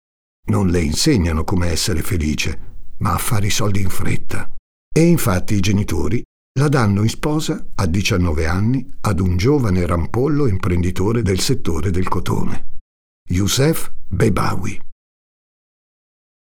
Non 0.48 0.68
le 0.68 0.82
insegnano 0.82 1.44
come 1.44 1.68
essere 1.68 2.02
felice, 2.02 2.68
ma 3.00 3.14
a 3.14 3.18
fare 3.18 3.48
i 3.48 3.52
soldi 3.52 3.82
in 3.82 3.90
fretta. 3.90 4.54
E 4.92 5.02
infatti 5.02 5.54
i 5.56 5.60
genitori 5.60 6.22
la 6.60 6.68
danno 6.68 7.04
in 7.04 7.10
sposa 7.10 7.68
a 7.76 7.86
19 7.86 8.46
anni 8.46 8.86
ad 9.02 9.20
un 9.20 9.38
giovane 9.38 9.86
rampollo 9.86 10.48
imprenditore 10.48 11.22
del 11.22 11.40
settore 11.40 11.92
del 11.92 12.08
cotone, 12.08 12.80
Youssef 13.30 13.92
Bebawi. 14.08 14.82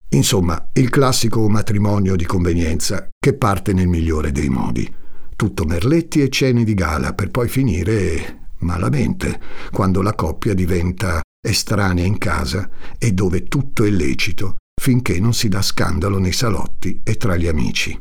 Insomma, 0.10 0.70
il 0.74 0.90
classico 0.90 1.48
matrimonio 1.50 2.16
di 2.16 2.26
convenienza 2.26 3.10
che 3.18 3.34
parte 3.34 3.74
nel 3.74 3.88
migliore 3.88 4.32
dei 4.32 4.50
modi. 4.50 4.94
Tutto 5.36 5.66
merletti 5.66 6.22
e 6.22 6.30
cene 6.30 6.64
di 6.64 6.74
gala 6.74 7.14
per 7.14 7.32
poi 7.32 7.50
finire 7.50 8.45
malamente, 8.60 9.40
quando 9.72 10.02
la 10.02 10.14
coppia 10.14 10.54
diventa 10.54 11.22
estranea 11.46 12.06
in 12.06 12.18
casa 12.18 12.70
e 12.98 13.12
dove 13.12 13.44
tutto 13.44 13.84
è 13.84 13.90
lecito 13.90 14.58
finché 14.82 15.20
non 15.20 15.34
si 15.34 15.48
dà 15.48 15.62
scandalo 15.62 16.20
nei 16.20 16.32
salotti 16.32 17.02
e 17.04 17.16
tra 17.16 17.36
gli 17.36 17.48
amici. 17.48 18.00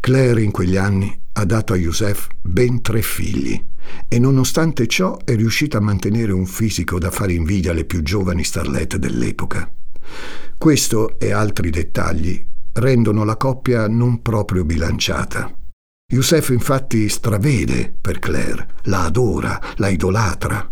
Claire 0.00 0.42
in 0.42 0.50
quegli 0.50 0.76
anni 0.76 1.16
ha 1.34 1.44
dato 1.44 1.72
a 1.72 1.76
Youssef 1.76 2.28
ben 2.40 2.82
tre 2.82 3.02
figli 3.02 3.60
e 4.08 4.18
nonostante 4.18 4.86
ciò 4.86 5.16
è 5.24 5.34
riuscita 5.34 5.78
a 5.78 5.80
mantenere 5.80 6.32
un 6.32 6.46
fisico 6.46 6.98
da 6.98 7.10
fare 7.10 7.32
invidia 7.32 7.70
alle 7.70 7.84
più 7.84 8.02
giovani 8.02 8.44
starlette 8.44 8.98
dell'epoca. 8.98 9.72
Questo 10.58 11.18
e 11.18 11.32
altri 11.32 11.70
dettagli 11.70 12.44
rendono 12.74 13.24
la 13.24 13.36
coppia 13.36 13.88
non 13.88 14.22
proprio 14.22 14.64
bilanciata. 14.64 15.56
Youssef 16.12 16.50
infatti 16.50 17.08
stravede 17.08 17.96
per 17.98 18.18
Claire, 18.18 18.68
la 18.82 19.04
adora, 19.04 19.58
la 19.76 19.88
idolatra. 19.88 20.70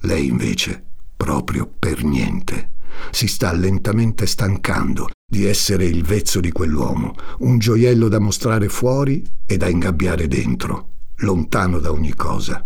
Lei 0.00 0.26
invece, 0.26 0.84
proprio 1.16 1.72
per 1.78 2.04
niente, 2.04 2.72
si 3.12 3.28
sta 3.28 3.50
lentamente 3.54 4.26
stancando 4.26 5.08
di 5.26 5.46
essere 5.46 5.86
il 5.86 6.04
vezzo 6.04 6.38
di 6.40 6.52
quell'uomo, 6.52 7.14
un 7.38 7.56
gioiello 7.58 8.08
da 8.08 8.18
mostrare 8.18 8.68
fuori 8.68 9.24
e 9.46 9.56
da 9.56 9.68
ingabbiare 9.68 10.28
dentro, 10.28 10.96
lontano 11.20 11.78
da 11.78 11.90
ogni 11.90 12.12
cosa. 12.14 12.62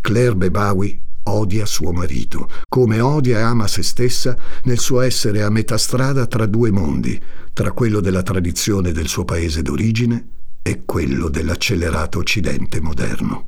Claire 0.00 0.34
Bebawi 0.34 1.00
odia 1.22 1.64
suo 1.64 1.92
marito, 1.92 2.48
come 2.68 2.98
odia 2.98 3.38
e 3.38 3.42
ama 3.42 3.68
se 3.68 3.84
stessa 3.84 4.36
nel 4.64 4.80
suo 4.80 5.00
essere 5.00 5.44
a 5.44 5.48
metà 5.48 5.78
strada 5.78 6.26
tra 6.26 6.46
due 6.46 6.72
mondi, 6.72 7.22
tra 7.52 7.70
quello 7.70 8.00
della 8.00 8.24
tradizione 8.24 8.90
del 8.90 9.06
suo 9.06 9.24
paese 9.24 9.62
d'origine 9.62 10.38
è 10.62 10.84
quello 10.84 11.28
dell'accelerato 11.28 12.18
Occidente 12.18 12.80
moderno. 12.80 13.46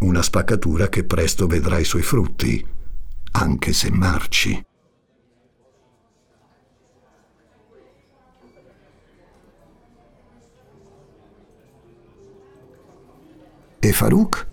Una 0.00 0.22
spaccatura 0.22 0.88
che 0.88 1.04
presto 1.04 1.46
vedrà 1.46 1.78
i 1.78 1.84
suoi 1.84 2.02
frutti, 2.02 2.64
anche 3.32 3.72
se 3.72 3.90
marci. 3.90 4.64
E 13.78 13.92
Farouk? 13.92 14.48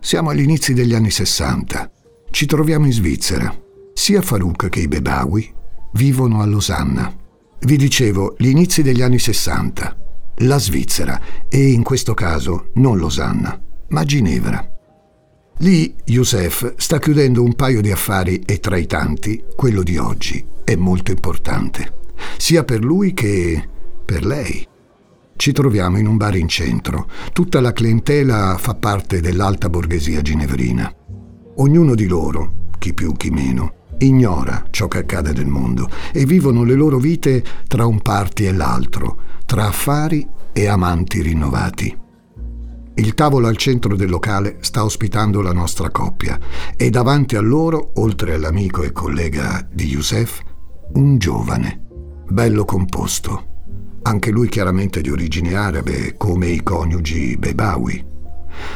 Siamo 0.00 0.30
agli 0.30 0.42
inizi 0.42 0.74
degli 0.74 0.94
anni 0.94 1.10
Sessanta. 1.10 1.90
Ci 2.30 2.46
troviamo 2.46 2.86
in 2.86 2.92
Svizzera. 2.92 3.52
Sia 3.94 4.20
Farouk 4.20 4.68
che 4.68 4.80
i 4.80 4.88
Bebawi 4.88 5.52
vivono 5.92 6.40
a 6.40 6.46
Losanna. 6.46 7.12
Vi 7.60 7.76
dicevo, 7.76 8.34
gli 8.38 8.48
inizi 8.48 8.82
degli 8.82 9.00
anni 9.00 9.18
Sessanta 9.18 10.02
la 10.38 10.58
Svizzera 10.58 11.20
e 11.48 11.70
in 11.70 11.82
questo 11.82 12.14
caso 12.14 12.70
non 12.74 12.98
Losanna, 12.98 13.60
ma 13.88 14.04
Ginevra. 14.04 14.68
Lì 15.58 15.94
Youssef 16.06 16.74
sta 16.76 16.98
chiudendo 16.98 17.42
un 17.42 17.54
paio 17.54 17.80
di 17.80 17.92
affari 17.92 18.40
e 18.44 18.58
tra 18.58 18.76
i 18.76 18.86
tanti 18.86 19.44
quello 19.54 19.82
di 19.82 19.96
oggi 19.96 20.44
è 20.64 20.74
molto 20.74 21.12
importante, 21.12 21.92
sia 22.36 22.64
per 22.64 22.82
lui 22.82 23.14
che 23.14 23.68
per 24.04 24.26
lei. 24.26 24.66
Ci 25.36 25.52
troviamo 25.52 25.98
in 25.98 26.06
un 26.06 26.16
bar 26.16 26.36
in 26.36 26.48
centro. 26.48 27.08
Tutta 27.32 27.60
la 27.60 27.72
clientela 27.72 28.56
fa 28.58 28.74
parte 28.74 29.20
dell'alta 29.20 29.68
borghesia 29.68 30.22
ginevrina. 30.22 30.92
Ognuno 31.56 31.94
di 31.94 32.06
loro, 32.06 32.68
chi 32.78 32.94
più 32.94 33.12
chi 33.12 33.30
meno, 33.30 33.82
ignora 33.98 34.64
ciò 34.70 34.88
che 34.88 34.98
accade 34.98 35.32
nel 35.32 35.46
mondo 35.46 35.88
e 36.12 36.24
vivono 36.24 36.64
le 36.64 36.74
loro 36.74 36.98
vite 36.98 37.44
tra 37.66 37.86
un 37.86 38.00
party 38.00 38.46
e 38.46 38.52
l'altro, 38.52 39.16
tra 39.44 39.66
affari 39.66 40.26
e 40.52 40.66
amanti 40.66 41.22
rinnovati. 41.22 41.98
Il 42.96 43.14
tavolo 43.14 43.48
al 43.48 43.56
centro 43.56 43.96
del 43.96 44.08
locale 44.08 44.58
sta 44.60 44.84
ospitando 44.84 45.42
la 45.42 45.52
nostra 45.52 45.90
coppia 45.90 46.38
e 46.76 46.90
davanti 46.90 47.34
a 47.34 47.40
loro, 47.40 47.90
oltre 47.94 48.34
all'amico 48.34 48.82
e 48.82 48.92
collega 48.92 49.66
di 49.68 49.86
Youssef, 49.86 50.40
un 50.92 51.18
giovane, 51.18 51.80
bello 52.28 52.64
composto, 52.64 53.46
anche 54.02 54.30
lui 54.30 54.48
chiaramente 54.48 55.00
di 55.00 55.10
origine 55.10 55.56
arabe 55.56 56.16
come 56.16 56.46
i 56.46 56.62
coniugi 56.62 57.36
Bebawi. 57.36 58.12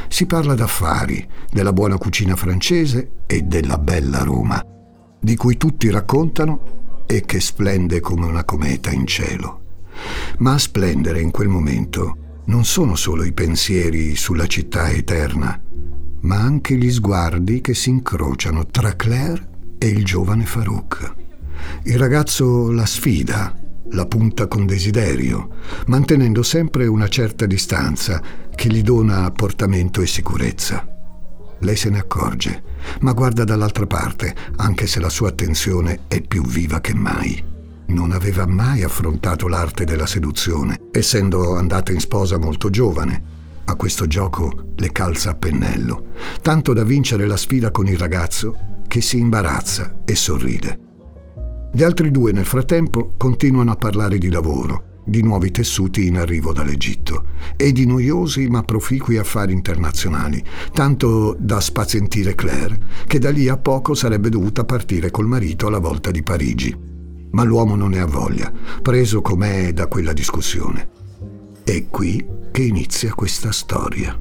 Si 0.09 0.27
parla 0.27 0.55
d'affari, 0.55 1.25
della 1.49 1.73
buona 1.73 1.97
cucina 1.97 2.35
francese 2.35 3.21
e 3.27 3.43
della 3.43 3.79
bella 3.79 4.25
Roma, 4.25 4.61
di 5.21 5.37
cui 5.37 5.57
tutti 5.57 5.91
raccontano 5.91 7.05
e 7.07 7.23
che 7.25 7.39
splende 7.39 8.01
come 8.01 8.27
una 8.27 8.45
cometa 8.45 8.91
in 8.91 9.07
cielo. 9.07 9.67
Ma 10.39 10.55
a 10.55 10.59
splendere 10.59 11.21
in 11.21 11.31
quel 11.31 11.49
momento 11.49 12.43
non 12.49 12.65
sono 12.65 12.97
solo 12.97 13.25
i 13.25 13.33
pensieri 13.33 14.17
sulla 14.17 14.47
città 14.47 14.91
eterna, 14.91 15.61
ma 16.21 16.37
anche 16.37 16.77
gli 16.77 16.91
sguardi 16.91 17.61
che 17.61 17.75
si 17.75 17.91
incrociano 17.91 18.67
tra 18.67 18.97
Claire 18.97 19.77
e 19.79 19.87
il 19.89 20.05
giovane 20.05 20.45
Farouk. 20.45 21.15
Il 21.85 21.99
ragazzo 21.99 22.71
la 22.71 22.87
sfida, 22.87 23.55
la 23.91 24.07
punta 24.07 24.47
con 24.47 24.67
desiderio, 24.67 25.51
mantenendo 25.87 26.43
sempre 26.43 26.87
una 26.87 27.09
certa 27.09 27.47
distanza 27.47 28.23
che 28.55 28.69
gli 28.69 28.83
dona 28.83 29.31
portamento 29.31 30.01
e 30.01 30.07
sicurezza. 30.07 30.87
Lei 31.61 31.77
se 31.77 31.91
ne 31.91 31.99
accorge, 31.99 32.63
ma 33.01 33.13
guarda 33.13 33.45
dall'altra 33.45 33.87
parte, 33.87 34.35
anche 34.57 34.87
se 34.87 35.01
la 35.01 35.11
sua 35.11 35.29
attenzione 35.29 36.01
è 36.09 36.23
più 36.23 36.43
viva 36.45 36.81
che 36.81 36.95
mai 36.95 37.57
non 37.89 38.13
aveva 38.13 38.47
mai 38.47 38.83
affrontato 38.83 39.49
l'arte 39.49 39.85
della 39.85 40.07
seduzione, 40.07 40.79
essendo 40.91 41.57
andata 41.57 41.93
in 41.93 42.01
sposa 42.01 42.39
molto 42.39 42.71
giovane. 42.71 43.37
A 43.65 43.75
questo 43.75 44.07
gioco 44.07 44.73
le 44.77 44.93
calza 44.93 45.31
a 45.31 45.35
pennello, 45.35 46.07
tanto 46.41 46.73
da 46.73 46.85
vincere 46.85 47.27
la 47.27 47.37
sfida 47.37 47.71
con 47.71 47.87
il 47.87 47.99
ragazzo 47.99 48.83
che 48.87 49.01
si 49.01 49.19
imbarazza 49.19 50.01
e 50.05 50.15
sorride. 50.15 50.79
Gli 51.71 51.83
altri 51.83 52.11
due 52.11 52.33
nel 52.33 52.47
frattempo 52.47 53.15
continuano 53.19 53.73
a 53.73 53.77
parlare 53.77 54.17
di 54.17 54.31
lavoro, 54.31 55.03
di 55.05 55.23
nuovi 55.23 55.51
tessuti 55.51 56.07
in 56.07 56.17
arrivo 56.17 56.53
dall'Egitto 56.53 57.25
e 57.57 57.73
di 57.73 57.87
noiosi 57.87 58.49
ma 58.49 58.63
proficui 58.63 59.19
affari 59.19 59.53
internazionali, 59.53 60.43
tanto 60.73 61.37
da 61.39 61.61
spazientire 61.61 62.35
Claire, 62.35 62.79
che 63.07 63.19
da 63.19 63.31
lì 63.31 63.49
a 63.49 63.57
poco 63.57 63.95
sarebbe 63.95 64.29
dovuta 64.29 64.65
partire 64.65 65.11
col 65.11 65.27
marito 65.27 65.67
alla 65.67 65.79
volta 65.79 66.11
di 66.11 66.23
Parigi. 66.23 66.98
Ma 67.31 67.43
l'uomo 67.45 67.77
non 67.77 67.91
ne 67.91 68.01
ha 68.01 68.07
voglia, 68.07 68.53
preso 68.83 69.21
com'è 69.21 69.73
da 69.73 69.87
quella 69.87 70.13
discussione. 70.13 70.89
È 71.63 71.87
qui 71.89 72.27
che 72.51 72.63
inizia 72.63 73.13
questa 73.13 73.53
storia. 73.53 74.19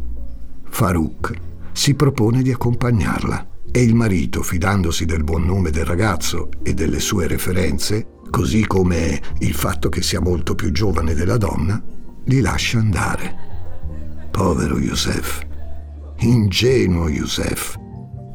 Farouk 0.69 1.33
si 1.71 1.93
propone 1.93 2.41
di 2.41 2.51
accompagnarla 2.51 3.47
e 3.71 3.81
il 3.81 3.95
marito, 3.95 4.41
fidandosi 4.41 5.05
del 5.05 5.23
buon 5.23 5.45
nome 5.45 5.69
del 5.69 5.85
ragazzo 5.85 6.49
e 6.63 6.73
delle 6.73 6.99
sue 6.99 7.27
referenze, 7.27 8.07
così 8.29 8.65
come 8.65 9.21
il 9.39 9.53
fatto 9.53 9.89
che 9.89 10.01
sia 10.01 10.19
molto 10.19 10.55
più 10.55 10.71
giovane 10.71 11.13
della 11.13 11.37
donna, 11.37 11.81
li 12.25 12.41
lascia 12.41 12.79
andare. 12.79 13.35
Povero 14.31 14.77
Youssef, 14.77 15.45
ingenuo 16.19 17.09
Youssef, 17.09 17.77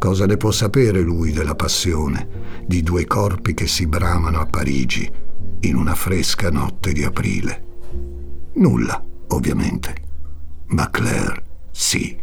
Cosa 0.03 0.27
ne 0.27 0.37
può 0.37 0.51
sapere 0.51 1.01
lui 1.01 1.31
della 1.31 1.55
passione 1.55 2.65
di 2.67 2.83
due 2.83 3.07
corpi 3.07 3.55
che 3.55 3.69
si 3.69 3.87
bramano 3.87 4.41
a 4.41 4.47
Parigi 4.47 5.09
in 5.61 5.77
una 5.77 5.95
fresca 5.95 6.51
notte 6.51 6.93
di 6.93 7.05
aprile? 7.05 7.65
Nulla, 8.55 9.01
ovviamente. 9.29 9.95
Ma 10.71 10.91
Claire 10.91 11.45
sì. 11.71 12.21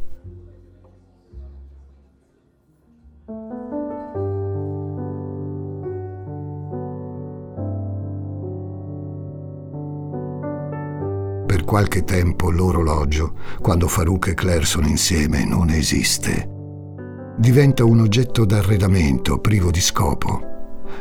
Per 11.45 11.63
qualche 11.63 12.03
tempo 12.03 12.51
l'orologio, 12.51 13.37
quando 13.61 13.87
Farouk 13.87 14.27
e 14.27 14.33
Claire 14.33 14.65
sono 14.65 14.87
insieme, 14.87 15.45
non 15.45 15.69
esiste 15.69 16.57
diventa 17.39 17.85
un 17.85 18.01
oggetto 18.01 18.43
d'arredamento 18.43 19.39
privo 19.39 19.71
di 19.71 19.79
scopo. 19.79 20.47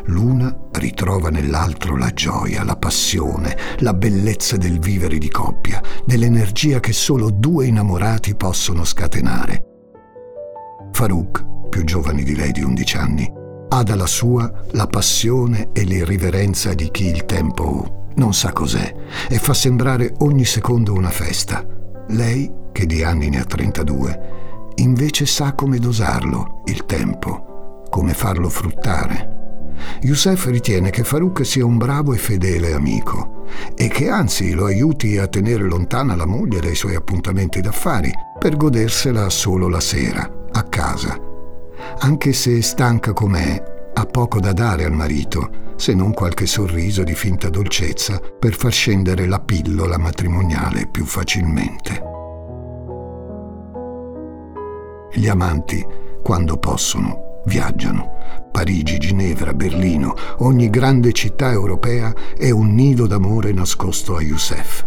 L'una 0.05 0.57
ritrova 0.75 1.31
nell'altro 1.31 1.97
la 1.97 2.11
gioia, 2.11 2.63
la 2.63 2.77
passione, 2.77 3.57
la 3.79 3.93
bellezza 3.93 4.57
del 4.57 4.79
vivere 4.79 5.19
di 5.19 5.29
coppia, 5.31 5.83
dell'energia 6.05 6.79
che 6.79 6.93
solo 6.93 7.31
due 7.31 7.67
innamorati 7.67 8.37
possono 8.37 8.85
scatenare. 8.85 9.65
Farouk, 10.93 11.69
più 11.69 11.83
giovane 11.83 12.23
di 12.23 12.37
lei 12.37 12.53
di 12.53 12.63
11 12.63 12.97
anni, 12.97 13.33
ha 13.71 13.83
dalla 13.83 14.07
sua 14.07 14.51
la 14.71 14.87
passione 14.87 15.71
e 15.73 15.83
l'irriverenza 15.83 16.73
di 16.73 16.89
chi 16.93 17.07
il 17.07 17.25
tempo 17.25 18.07
non 18.15 18.33
sa 18.33 18.53
cos'è 18.53 18.95
e 19.29 19.39
fa 19.39 19.55
sembrare 19.55 20.15
ogni 20.19 20.45
secondo 20.45 20.95
una 20.95 21.11
festa. 21.11 21.67
Lei, 22.11 22.51
che 22.73 22.87
di 22.87 23.03
anni 23.03 23.29
ne 23.29 23.41
ha 23.41 23.45
32, 23.45 24.38
invece 24.79 25.27
sa 25.27 25.55
come 25.55 25.79
dosarlo, 25.79 26.63
il 26.67 26.85
tempo, 26.87 27.85
come 27.91 28.15
farlo 28.15 28.49
fruttare. 28.49 29.37
Youssef 30.01 30.47
ritiene 30.47 30.91
che 30.91 31.05
Farouk 31.05 31.45
sia 31.47 31.65
un 31.65 31.79
bravo 31.79 32.13
e 32.13 32.19
fedele 32.19 32.73
amico 32.73 33.47
e 33.77 33.89
che 33.89 34.09
anzi 34.09 34.53
lo 34.53 34.67
aiuti 34.67 35.19
a 35.19 35.29
tenere 35.29 35.65
lontana 35.65 36.17
la 36.17 36.27
moglie 36.27 36.61
dai 36.61 36.75
suoi 36.75 36.95
appuntamenti 36.95 37.61
d'affari 37.61 38.11
per 38.39 38.57
godersela 38.57 39.29
solo 39.31 39.69
la 39.69 39.81
sera, 39.81 40.29
a 40.53 40.63
casa. 40.65 41.19
Anche 42.01 42.33
se 42.33 42.61
stanca 42.63 43.13
com'è, 43.13 43.63
ha 43.95 44.05
poco 44.05 44.41
da 44.41 44.53
dare 44.53 44.85
al 44.85 44.93
marito, 44.93 45.67
se 45.77 45.95
non 45.95 46.13
qualche 46.13 46.47
sorriso 46.47 47.03
di 47.03 47.15
finta 47.15 47.49
dolcezza 47.49 48.21
per 48.39 48.55
far 48.55 48.73
scendere 48.73 49.27
la 49.27 49.41
pillola 49.41 49.97
matrimoniale 49.97 50.89
più 50.91 51.05
facilmente. 51.05 52.08
Gli 55.19 55.27
amanti, 55.27 55.85
quando 56.23 56.59
possono, 56.59 57.41
viaggiano. 57.47 58.47
Parigi, 58.53 58.99
Ginevra, 58.99 59.53
Berlino, 59.53 60.15
ogni 60.39 60.71
grande 60.71 61.11
città 61.11 61.51
europea 61.51 62.15
è 62.37 62.51
un 62.51 62.73
nido 62.73 63.09
d'amore 63.09 63.51
nascosto 63.51 64.15
a 64.15 64.23
Youssef. 64.23 64.87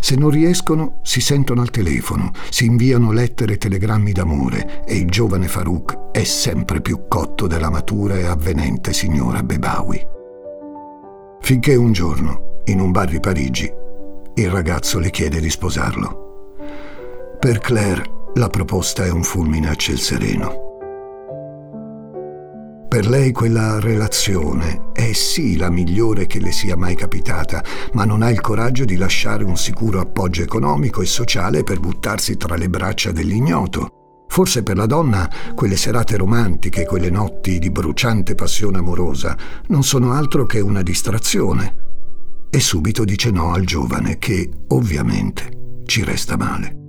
Se 0.00 0.16
non 0.16 0.30
riescono, 0.30 1.00
si 1.02 1.20
sentono 1.20 1.60
al 1.60 1.68
telefono, 1.68 2.30
si 2.48 2.64
inviano 2.64 3.12
lettere 3.12 3.52
e 3.52 3.58
telegrammi 3.58 4.12
d'amore 4.12 4.84
e 4.86 4.96
il 4.96 5.10
giovane 5.10 5.48
Farouk 5.48 6.12
è 6.12 6.24
sempre 6.24 6.80
più 6.80 7.06
cotto 7.06 7.46
della 7.46 7.68
matura 7.68 8.16
e 8.16 8.24
avvenente 8.24 8.94
signora 8.94 9.42
Bebawi. 9.42 10.06
Finché 11.42 11.74
un 11.74 11.92
giorno, 11.92 12.62
in 12.64 12.80
un 12.80 12.90
bar 12.90 13.10
di 13.10 13.20
Parigi, 13.20 13.70
il 14.34 14.48
ragazzo 14.48 14.98
le 14.98 15.10
chiede 15.10 15.40
di 15.40 15.50
sposarlo. 15.50 16.56
Per 17.38 17.58
Claire 17.58 18.16
la 18.38 18.48
proposta 18.48 19.04
è 19.04 19.10
un 19.10 19.24
fulmine 19.24 19.68
a 19.68 19.74
ciel 19.74 19.98
sereno. 19.98 20.66
Per 22.88 23.06
lei 23.06 23.32
quella 23.32 23.80
relazione 23.80 24.92
è 24.92 25.12
sì 25.12 25.56
la 25.56 25.70
migliore 25.70 26.26
che 26.26 26.38
le 26.38 26.52
sia 26.52 26.76
mai 26.76 26.94
capitata, 26.94 27.62
ma 27.92 28.04
non 28.04 28.22
ha 28.22 28.30
il 28.30 28.40
coraggio 28.40 28.84
di 28.84 28.96
lasciare 28.96 29.44
un 29.44 29.56
sicuro 29.56 30.00
appoggio 30.00 30.42
economico 30.42 31.02
e 31.02 31.06
sociale 31.06 31.64
per 31.64 31.80
buttarsi 31.80 32.36
tra 32.36 32.56
le 32.56 32.68
braccia 32.68 33.10
dell'ignoto. 33.10 34.24
Forse 34.28 34.62
per 34.62 34.76
la 34.76 34.86
donna 34.86 35.28
quelle 35.54 35.76
serate 35.76 36.16
romantiche, 36.16 36.86
quelle 36.86 37.10
notti 37.10 37.58
di 37.58 37.70
bruciante 37.70 38.36
passione 38.36 38.78
amorosa, 38.78 39.36
non 39.66 39.82
sono 39.82 40.12
altro 40.12 40.46
che 40.46 40.60
una 40.60 40.82
distrazione. 40.82 41.74
E 42.50 42.60
subito 42.60 43.04
dice 43.04 43.30
no 43.30 43.52
al 43.52 43.64
giovane 43.64 44.16
che, 44.18 44.48
ovviamente, 44.68 45.82
ci 45.84 46.04
resta 46.04 46.36
male 46.36 46.86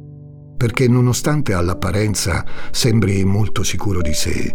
perché 0.60 0.90
nonostante 0.90 1.54
all'apparenza 1.54 2.46
sembri 2.70 3.24
molto 3.24 3.64
sicuro 3.64 4.02
di 4.02 4.14
sé, 4.14 4.54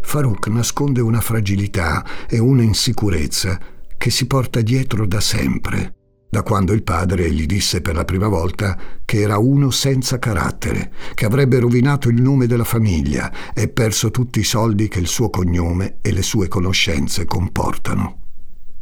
Farouk 0.00 0.46
nasconde 0.46 1.00
una 1.00 1.20
fragilità 1.20 2.06
e 2.28 2.38
una 2.38 2.62
insicurezza 2.62 3.58
che 3.98 4.10
si 4.10 4.28
porta 4.28 4.60
dietro 4.60 5.08
da 5.08 5.18
sempre, 5.18 5.94
da 6.30 6.44
quando 6.44 6.72
il 6.72 6.84
padre 6.84 7.32
gli 7.32 7.46
disse 7.46 7.80
per 7.80 7.96
la 7.96 8.04
prima 8.04 8.28
volta 8.28 8.78
che 9.04 9.22
era 9.22 9.38
uno 9.38 9.70
senza 9.70 10.20
carattere, 10.20 10.92
che 11.14 11.24
avrebbe 11.24 11.58
rovinato 11.58 12.08
il 12.08 12.22
nome 12.22 12.46
della 12.46 12.62
famiglia 12.62 13.52
e 13.52 13.66
perso 13.66 14.12
tutti 14.12 14.38
i 14.38 14.44
soldi 14.44 14.86
che 14.86 15.00
il 15.00 15.08
suo 15.08 15.30
cognome 15.30 15.98
e 16.00 16.12
le 16.12 16.22
sue 16.22 16.46
conoscenze 16.46 17.24
comportano. 17.24 18.18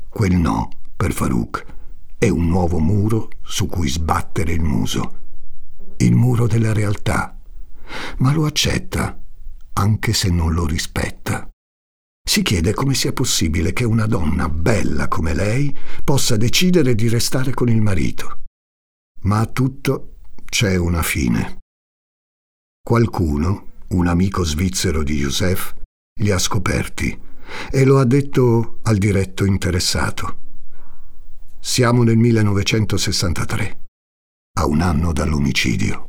Quel 0.07 0.35
no, 0.35 0.69
per 0.95 1.15
Farouk, 1.15 1.65
è 2.19 2.29
un 2.29 2.47
nuovo 2.47 2.79
muro 2.79 3.31
su 3.41 3.65
cui 3.69 3.89
sbattere 3.89 4.53
il 4.53 4.63
muso 4.63 5.28
il 5.99 6.15
muro 6.15 6.47
della 6.47 6.73
realtà, 6.73 7.39
ma 8.19 8.33
lo 8.33 8.47
accetta, 8.47 9.21
anche 9.75 10.13
se 10.13 10.31
non 10.31 10.53
lo 10.53 10.67
rispetta. 10.67 11.49
Si 12.29 12.43
chiede 12.43 12.75
come 12.75 12.95
sia 12.95 13.13
possibile 13.13 13.73
che 13.73 13.85
una 13.85 14.07
donna 14.07 14.49
bella 14.49 15.09
come 15.09 15.33
lei 15.35 15.75
possa 16.05 16.37
decidere 16.37 16.95
di 16.95 17.09
restare 17.09 17.55
con 17.55 17.69
il 17.69 17.81
marito. 17.81 18.43
Ma 19.23 19.41
a 19.41 19.47
tutto 19.47 20.17
c'è 20.45 20.77
una 20.77 21.03
fine. 21.03 21.59
Qualcuno, 22.83 23.71
un 23.89 24.07
amico 24.07 24.45
svizzero 24.45 25.03
di 25.03 25.15
Youssef, 25.15 25.75
li 26.21 26.31
ha 26.31 26.39
scoperti 26.39 27.19
e 27.71 27.85
lo 27.85 27.99
ha 27.99 28.05
detto 28.05 28.81
al 28.83 28.99
diretto 28.99 29.45
interessato. 29.45 30.47
Siamo 31.61 32.03
nel 32.03 32.17
1963, 32.17 33.88
a 34.59 34.67
un 34.67 34.81
anno 34.81 35.13
dall'omicidio. 35.13 36.07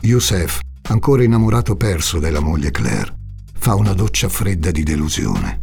Youssef, 0.00 0.60
ancora 0.88 1.24
innamorato 1.24 1.76
perso 1.76 2.18
della 2.18 2.40
moglie 2.40 2.70
Claire, 2.70 3.14
fa 3.52 3.74
una 3.74 3.92
doccia 3.92 4.30
fredda 4.30 4.70
di 4.70 4.82
delusione. 4.82 5.60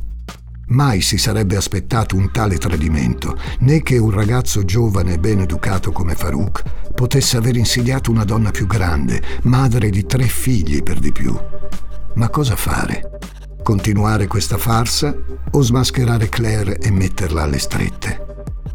Mai 0.67 1.02
si 1.02 1.17
sarebbe 1.17 1.56
aspettato 1.56 2.15
un 2.15 2.30
tale 2.32 2.60
tradimento, 2.60 3.36
né 3.62 3.82
che 3.82 3.97
un 3.97 4.12
ragazzo 4.12 4.63
giovane 4.63 5.13
e 5.13 5.17
ben 5.17 5.39
educato 5.39 5.91
come 5.91 6.13
Farouk 6.13 6.91
potesse 6.93 7.38
aver 7.38 7.58
insidiato 7.58 8.12
una 8.12 8.26
donna 8.26 8.52
più 8.52 8.67
grande, 8.67 9.23
madre 9.43 9.89
di 9.89 10.06
tre 10.06 10.26
figli 10.26 10.84
per 10.84 11.00
di 11.00 11.12
più. 11.12 11.36
Ma 12.13 12.30
cosa 12.30 12.56
fare? 12.56 13.16
Continuare 13.67 14.27
questa 14.27 14.58
farsa 14.58 15.13
o 15.51 15.62
smascherare 15.62 16.30
Claire 16.30 16.77
e 16.77 16.89
metterla 16.89 17.41
alle 17.43 17.60
strette? 17.60 18.25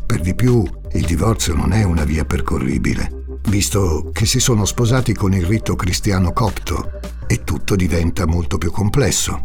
Per 0.04 0.20
di 0.20 0.34
più, 0.34 0.62
il 0.92 1.06
divorzio 1.06 1.54
non 1.54 1.72
è 1.72 1.82
una 1.82 2.04
via 2.04 2.26
percorribile, 2.26 3.38
visto 3.48 4.10
che 4.12 4.26
si 4.26 4.38
sono 4.38 4.66
sposati 4.66 5.14
con 5.14 5.32
il 5.32 5.46
rito 5.46 5.76
cristiano 5.76 6.34
copto 6.34 7.00
e 7.26 7.42
tutto 7.42 7.74
diventa 7.74 8.26
molto 8.26 8.58
più 8.58 8.70
complesso 8.70 9.42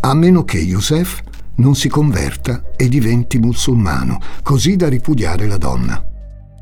a 0.00 0.12
meno 0.12 0.42
che 0.42 0.58
Youssef 0.58 1.22
non 1.56 1.76
si 1.76 1.88
converta 1.88 2.70
e 2.76 2.88
diventi 2.88 3.38
musulmano, 3.38 4.18
così 4.42 4.74
da 4.74 4.88
ripudiare 4.88 5.46
la 5.46 5.56
donna. 5.56 6.02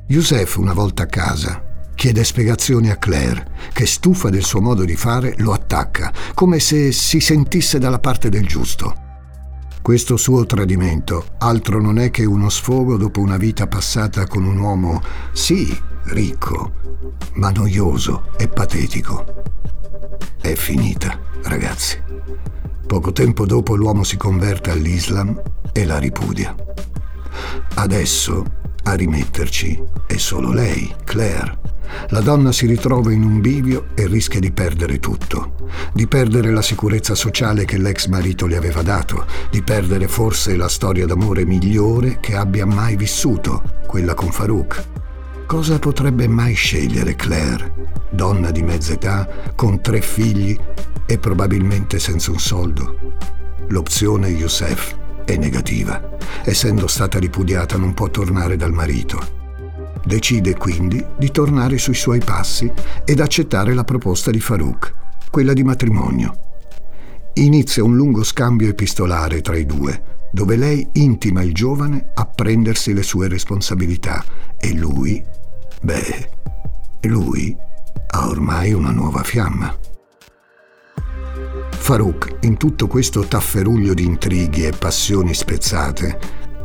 Youssef, 0.08 0.56
una 0.56 0.72
volta 0.72 1.04
a 1.04 1.06
casa, 1.06 1.65
chiede 1.96 2.22
spiegazioni 2.22 2.90
a 2.90 2.96
Claire, 2.96 3.48
che 3.72 3.86
stufa 3.86 4.30
del 4.30 4.44
suo 4.44 4.60
modo 4.60 4.84
di 4.84 4.94
fare 4.94 5.34
lo 5.38 5.52
attacca, 5.52 6.12
come 6.34 6.60
se 6.60 6.92
si 6.92 7.18
sentisse 7.18 7.80
dalla 7.80 7.98
parte 7.98 8.28
del 8.28 8.46
giusto. 8.46 8.94
Questo 9.82 10.16
suo 10.16 10.44
tradimento 10.46 11.26
altro 11.38 11.80
non 11.80 11.98
è 11.98 12.10
che 12.10 12.24
uno 12.24 12.48
sfogo 12.48 12.96
dopo 12.96 13.20
una 13.20 13.36
vita 13.36 13.66
passata 13.66 14.26
con 14.26 14.44
un 14.44 14.58
uomo, 14.58 15.00
sì, 15.32 15.76
ricco, 16.04 16.72
ma 17.34 17.50
noioso 17.50 18.30
e 18.36 18.46
patetico. 18.46 19.24
È 20.40 20.54
finita, 20.54 21.18
ragazzi. 21.44 22.00
Poco 22.86 23.12
tempo 23.12 23.46
dopo 23.46 23.74
l'uomo 23.74 24.04
si 24.04 24.16
converte 24.16 24.70
all'Islam 24.70 25.40
e 25.72 25.84
la 25.84 25.98
ripudia. 25.98 26.54
Adesso 27.74 28.44
a 28.86 28.94
rimetterci 28.94 29.82
è 30.06 30.16
solo 30.16 30.52
lei, 30.52 30.92
Claire. 31.04 31.58
La 32.10 32.20
donna 32.20 32.52
si 32.52 32.66
ritrova 32.66 33.12
in 33.12 33.22
un 33.22 33.40
bivio 33.40 33.88
e 33.94 34.06
rischia 34.06 34.38
di 34.38 34.52
perdere 34.52 35.00
tutto, 35.00 35.54
di 35.92 36.06
perdere 36.06 36.52
la 36.52 36.62
sicurezza 36.62 37.14
sociale 37.16 37.64
che 37.64 37.78
l'ex 37.78 38.06
marito 38.06 38.46
le 38.46 38.56
aveva 38.56 38.82
dato, 38.82 39.26
di 39.50 39.62
perdere 39.62 40.06
forse 40.06 40.56
la 40.56 40.68
storia 40.68 41.04
d'amore 41.04 41.44
migliore 41.44 42.18
che 42.20 42.36
abbia 42.36 42.64
mai 42.64 42.96
vissuto, 42.96 43.62
quella 43.86 44.14
con 44.14 44.30
Farouk. 44.30 44.84
Cosa 45.46 45.78
potrebbe 45.78 46.28
mai 46.28 46.54
scegliere 46.54 47.16
Claire, 47.16 47.72
donna 48.10 48.52
di 48.52 48.62
mezza 48.62 48.92
età, 48.92 49.28
con 49.56 49.80
tre 49.80 50.00
figli 50.00 50.56
e 51.06 51.18
probabilmente 51.18 51.98
senza 51.98 52.30
un 52.30 52.38
soldo. 52.38 53.14
L'opzione 53.68 54.28
Youssef 54.28 55.04
è 55.26 55.36
negativa. 55.36 56.16
Essendo 56.44 56.86
stata 56.86 57.18
ripudiata 57.18 57.76
non 57.76 57.92
può 57.92 58.08
tornare 58.08 58.56
dal 58.56 58.72
marito. 58.72 59.34
Decide 60.04 60.56
quindi 60.56 61.04
di 61.18 61.30
tornare 61.32 61.76
sui 61.78 61.94
suoi 61.94 62.20
passi 62.20 62.70
ed 63.04 63.20
accettare 63.20 63.74
la 63.74 63.84
proposta 63.84 64.30
di 64.30 64.40
Farouk, 64.40 64.94
quella 65.30 65.52
di 65.52 65.64
matrimonio. 65.64 66.38
Inizia 67.34 67.82
un 67.82 67.96
lungo 67.96 68.22
scambio 68.22 68.68
epistolare 68.68 69.42
tra 69.42 69.56
i 69.56 69.66
due, 69.66 70.28
dove 70.30 70.56
lei 70.56 70.88
intima 70.92 71.42
il 71.42 71.52
giovane 71.52 72.12
a 72.14 72.24
prendersi 72.24 72.94
le 72.94 73.02
sue 73.02 73.28
responsabilità 73.28 74.24
e 74.58 74.72
lui, 74.72 75.22
beh, 75.82 76.30
lui 77.02 77.56
ha 78.08 78.28
ormai 78.28 78.72
una 78.72 78.92
nuova 78.92 79.22
fiamma. 79.22 79.76
Farouk, 81.86 82.38
in 82.40 82.56
tutto 82.56 82.88
questo 82.88 83.28
tafferuglio 83.28 83.94
di 83.94 84.04
intrighi 84.04 84.64
e 84.64 84.72
passioni 84.72 85.32
spezzate, 85.32 86.18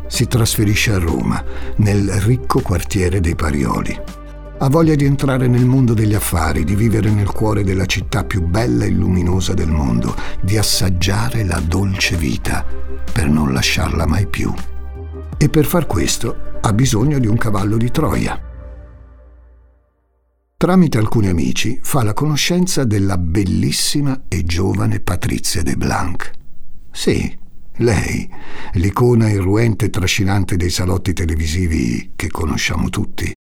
si 0.08 0.26
trasferisce 0.26 0.94
a 0.94 0.98
Roma, 0.98 1.44
nel 1.76 2.10
ricco 2.22 2.60
quartiere 2.62 3.20
dei 3.20 3.36
Parioli. 3.36 3.96
Ha 4.58 4.68
voglia 4.68 4.96
di 4.96 5.06
entrare 5.06 5.46
nel 5.46 5.68
mondo 5.68 5.94
degli 5.94 6.16
affari, 6.16 6.64
di 6.64 6.74
vivere 6.74 7.12
nel 7.12 7.32
cuore 7.32 7.64
della 7.64 7.86
città 7.86 8.24
più 8.24 8.42
bella 8.42 8.86
e 8.86 8.90
luminosa 8.90 9.54
del 9.54 9.70
mondo, 9.70 10.16
di 10.42 10.58
assaggiare 10.58 11.46
la 11.46 11.62
dolce 11.64 12.16
vita 12.16 12.66
per 13.14 13.30
non 13.30 13.54
lasciarla 13.54 14.08
mai 14.08 14.26
più. 14.26 14.52
E 15.38 15.50
per 15.50 15.66
far 15.66 15.86
questo 15.86 16.36
ha 16.62 16.74
bisogno 16.74 17.20
di 17.20 17.28
un 17.28 17.38
cavallo 17.38 17.78
di 17.78 17.92
Troia. 17.92 18.51
Tramite 20.62 21.00
alcuni 21.00 21.28
amici 21.28 21.80
fa 21.82 22.04
la 22.04 22.14
conoscenza 22.14 22.84
della 22.84 23.18
bellissima 23.18 24.26
e 24.28 24.44
giovane 24.44 25.00
Patrizia 25.00 25.64
de 25.64 25.76
Blanc. 25.76 26.32
Sì, 26.92 27.36
lei, 27.78 28.30
l'icona 28.74 29.28
irruente 29.32 29.86
e 29.86 29.90
trascinante 29.90 30.58
dei 30.58 30.70
salotti 30.70 31.14
televisivi 31.14 32.12
che 32.16 32.30
conosciamo 32.30 32.90
tutti, 32.90 33.34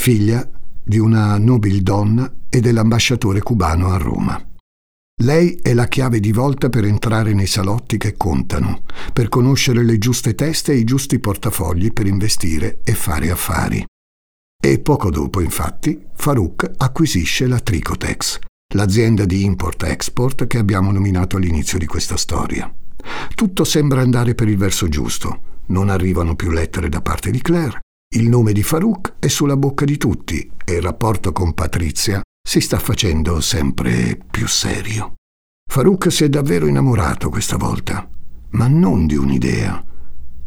figlia 0.00 0.48
di 0.80 0.98
una 0.98 1.36
nobildonna 1.38 2.34
e 2.48 2.60
dell'ambasciatore 2.60 3.40
cubano 3.40 3.88
a 3.88 3.96
Roma. 3.96 4.40
Lei 5.24 5.58
è 5.60 5.74
la 5.74 5.88
chiave 5.88 6.20
di 6.20 6.30
volta 6.30 6.68
per 6.68 6.84
entrare 6.84 7.34
nei 7.34 7.48
salotti 7.48 7.96
che 7.98 8.16
contano, 8.16 8.84
per 9.12 9.28
conoscere 9.28 9.82
le 9.82 9.98
giuste 9.98 10.36
teste 10.36 10.70
e 10.70 10.76
i 10.76 10.84
giusti 10.84 11.18
portafogli 11.18 11.92
per 11.92 12.06
investire 12.06 12.78
e 12.84 12.94
fare 12.94 13.28
affari. 13.28 13.84
E 14.62 14.78
poco 14.78 15.10
dopo, 15.10 15.40
infatti, 15.40 16.08
Farouk 16.20 16.70
acquisisce 16.76 17.46
la 17.46 17.60
Tricotex, 17.60 18.40
l'azienda 18.74 19.24
di 19.24 19.42
import-export 19.42 20.46
che 20.46 20.58
abbiamo 20.58 20.92
nominato 20.92 21.38
all'inizio 21.38 21.78
di 21.78 21.86
questa 21.86 22.18
storia. 22.18 22.70
Tutto 23.34 23.64
sembra 23.64 24.02
andare 24.02 24.34
per 24.34 24.46
il 24.46 24.58
verso 24.58 24.86
giusto. 24.88 25.62
Non 25.68 25.88
arrivano 25.88 26.36
più 26.36 26.50
lettere 26.50 26.90
da 26.90 27.00
parte 27.00 27.30
di 27.30 27.40
Claire, 27.40 27.78
il 28.14 28.28
nome 28.28 28.52
di 28.52 28.62
Farouk 28.62 29.14
è 29.18 29.28
sulla 29.28 29.56
bocca 29.56 29.86
di 29.86 29.96
tutti 29.96 30.46
e 30.62 30.74
il 30.74 30.82
rapporto 30.82 31.32
con 31.32 31.54
Patrizia 31.54 32.20
si 32.46 32.60
sta 32.60 32.78
facendo 32.78 33.40
sempre 33.40 34.18
più 34.30 34.46
serio. 34.46 35.14
Farouk 35.72 36.12
si 36.12 36.24
è 36.24 36.28
davvero 36.28 36.66
innamorato 36.66 37.30
questa 37.30 37.56
volta, 37.56 38.06
ma 38.50 38.68
non 38.68 39.06
di 39.06 39.16
un'idea, 39.16 39.82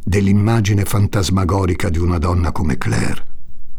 dell'immagine 0.03 0.85
fantasmagorica 0.85 1.89
di 1.89 1.97
una 1.97 2.19
donna 2.19 2.51
come 2.51 2.77
Claire 2.77 3.31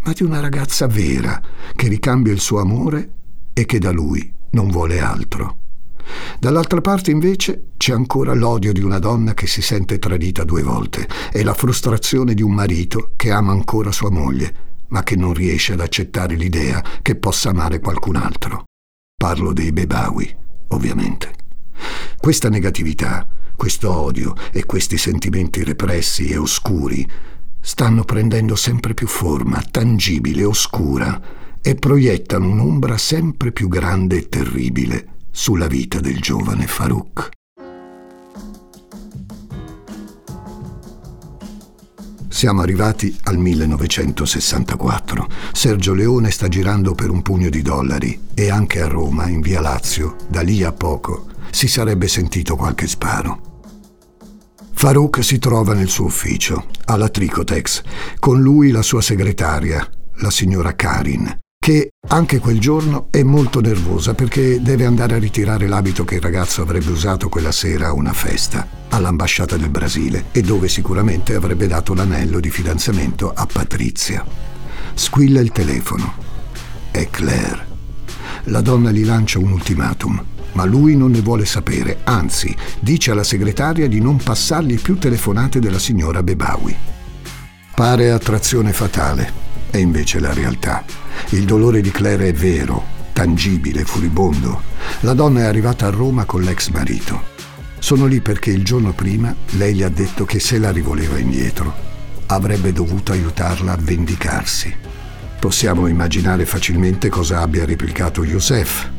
ma 0.04 0.12
di 0.12 0.22
una 0.22 0.40
ragazza 0.40 0.86
vera 0.86 1.40
che 1.74 1.88
ricambia 1.88 2.32
il 2.32 2.40
suo 2.40 2.60
amore 2.60 3.12
e 3.52 3.64
che 3.64 3.78
da 3.78 3.90
lui 3.90 4.32
non 4.50 4.68
vuole 4.68 5.00
altro. 5.00 5.58
Dall'altra 6.38 6.80
parte 6.80 7.10
invece 7.10 7.70
c'è 7.76 7.92
ancora 7.92 8.34
l'odio 8.34 8.72
di 8.72 8.82
una 8.82 8.98
donna 8.98 9.32
che 9.32 9.46
si 9.46 9.62
sente 9.62 9.98
tradita 9.98 10.44
due 10.44 10.62
volte 10.62 11.08
e 11.32 11.42
la 11.42 11.54
frustrazione 11.54 12.34
di 12.34 12.42
un 12.42 12.52
marito 12.52 13.12
che 13.16 13.30
ama 13.30 13.52
ancora 13.52 13.90
sua 13.90 14.10
moglie, 14.10 14.54
ma 14.88 15.02
che 15.02 15.16
non 15.16 15.32
riesce 15.32 15.72
ad 15.72 15.80
accettare 15.80 16.34
l'idea 16.34 16.82
che 17.00 17.16
possa 17.16 17.50
amare 17.50 17.80
qualcun 17.80 18.16
altro. 18.16 18.64
Parlo 19.16 19.52
dei 19.52 19.72
Bebawi, 19.72 20.36
ovviamente. 20.68 21.32
Questa 22.18 22.50
negatività, 22.50 23.26
questo 23.56 23.90
odio 23.90 24.34
e 24.52 24.66
questi 24.66 24.98
sentimenti 24.98 25.64
repressi 25.64 26.28
e 26.28 26.36
oscuri 26.36 27.08
stanno 27.64 28.04
prendendo 28.04 28.56
sempre 28.56 28.92
più 28.92 29.06
forma, 29.06 29.64
tangibile, 29.70 30.44
oscura, 30.44 31.18
e 31.62 31.74
proiettano 31.74 32.46
un'ombra 32.50 32.98
sempre 32.98 33.52
più 33.52 33.68
grande 33.68 34.18
e 34.18 34.28
terribile 34.28 35.06
sulla 35.30 35.66
vita 35.66 35.98
del 35.98 36.20
giovane 36.20 36.66
Farouk. 36.66 37.30
Siamo 42.28 42.60
arrivati 42.60 43.16
al 43.22 43.38
1964. 43.38 45.26
Sergio 45.52 45.94
Leone 45.94 46.30
sta 46.30 46.48
girando 46.48 46.94
per 46.94 47.08
un 47.08 47.22
pugno 47.22 47.48
di 47.48 47.62
dollari 47.62 48.26
e 48.34 48.50
anche 48.50 48.82
a 48.82 48.88
Roma, 48.88 49.26
in 49.28 49.40
via 49.40 49.62
Lazio, 49.62 50.16
da 50.28 50.42
lì 50.42 50.62
a 50.62 50.72
poco, 50.72 51.28
si 51.50 51.66
sarebbe 51.66 52.08
sentito 52.08 52.56
qualche 52.56 52.86
sparo. 52.86 53.53
Farouk 54.84 55.24
si 55.24 55.38
trova 55.38 55.72
nel 55.72 55.88
suo 55.88 56.04
ufficio, 56.04 56.66
alla 56.84 57.08
Tricotex, 57.08 57.80
con 58.18 58.42
lui 58.42 58.70
la 58.70 58.82
sua 58.82 59.00
segretaria, 59.00 59.88
la 60.16 60.30
signora 60.30 60.76
Karin, 60.76 61.38
che 61.58 61.92
anche 62.08 62.38
quel 62.38 62.60
giorno 62.60 63.06
è 63.10 63.22
molto 63.22 63.62
nervosa 63.62 64.12
perché 64.12 64.60
deve 64.60 64.84
andare 64.84 65.14
a 65.14 65.18
ritirare 65.18 65.68
l'abito 65.68 66.04
che 66.04 66.16
il 66.16 66.20
ragazzo 66.20 66.60
avrebbe 66.60 66.90
usato 66.90 67.30
quella 67.30 67.50
sera 67.50 67.86
a 67.86 67.92
una 67.94 68.12
festa 68.12 68.68
all'ambasciata 68.90 69.56
del 69.56 69.70
Brasile 69.70 70.26
e 70.32 70.42
dove 70.42 70.68
sicuramente 70.68 71.34
avrebbe 71.34 71.66
dato 71.66 71.94
l'anello 71.94 72.38
di 72.38 72.50
fidanzamento 72.50 73.32
a 73.32 73.46
Patrizia. 73.50 74.22
Squilla 74.92 75.40
il 75.40 75.50
telefono. 75.50 76.12
È 76.90 77.08
Claire. 77.08 77.66
La 78.48 78.60
donna 78.60 78.90
gli 78.90 79.06
lancia 79.06 79.38
un 79.38 79.50
ultimatum, 79.50 80.22
ma 80.54 80.64
lui 80.64 80.96
non 80.96 81.12
ne 81.12 81.20
vuole 81.20 81.44
sapere, 81.44 81.98
anzi 82.04 82.54
dice 82.80 83.12
alla 83.12 83.22
segretaria 83.22 83.86
di 83.86 84.00
non 84.00 84.16
passargli 84.16 84.80
più 84.80 84.98
telefonate 84.98 85.60
della 85.60 85.78
signora 85.78 86.22
Bebawi. 86.22 86.76
Pare 87.74 88.10
attrazione 88.10 88.72
fatale, 88.72 89.32
è 89.70 89.78
invece 89.78 90.20
la 90.20 90.32
realtà. 90.32 90.84
Il 91.30 91.44
dolore 91.44 91.80
di 91.80 91.90
Claire 91.90 92.28
è 92.28 92.32
vero, 92.32 92.84
tangibile, 93.12 93.84
furibondo. 93.84 94.62
La 95.00 95.14
donna 95.14 95.40
è 95.40 95.44
arrivata 95.44 95.86
a 95.86 95.90
Roma 95.90 96.24
con 96.24 96.42
l'ex 96.42 96.68
marito. 96.68 97.32
Sono 97.78 98.06
lì 98.06 98.20
perché 98.20 98.50
il 98.50 98.64
giorno 98.64 98.92
prima 98.92 99.34
lei 99.52 99.74
gli 99.74 99.82
ha 99.82 99.88
detto 99.88 100.24
che 100.24 100.40
se 100.40 100.58
la 100.58 100.70
rivoleva 100.70 101.18
indietro 101.18 101.92
avrebbe 102.26 102.72
dovuto 102.72 103.12
aiutarla 103.12 103.72
a 103.72 103.78
vendicarsi. 103.78 104.74
Possiamo 105.38 105.86
immaginare 105.88 106.46
facilmente 106.46 107.08
cosa 107.08 107.40
abbia 107.40 107.66
replicato 107.66 108.24
Youssef. 108.24 108.90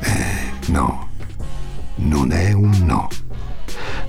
Eh, 0.00 0.37
no, 0.68 1.08
non 1.96 2.32
è 2.32 2.52
un 2.52 2.82
no. 2.84 3.08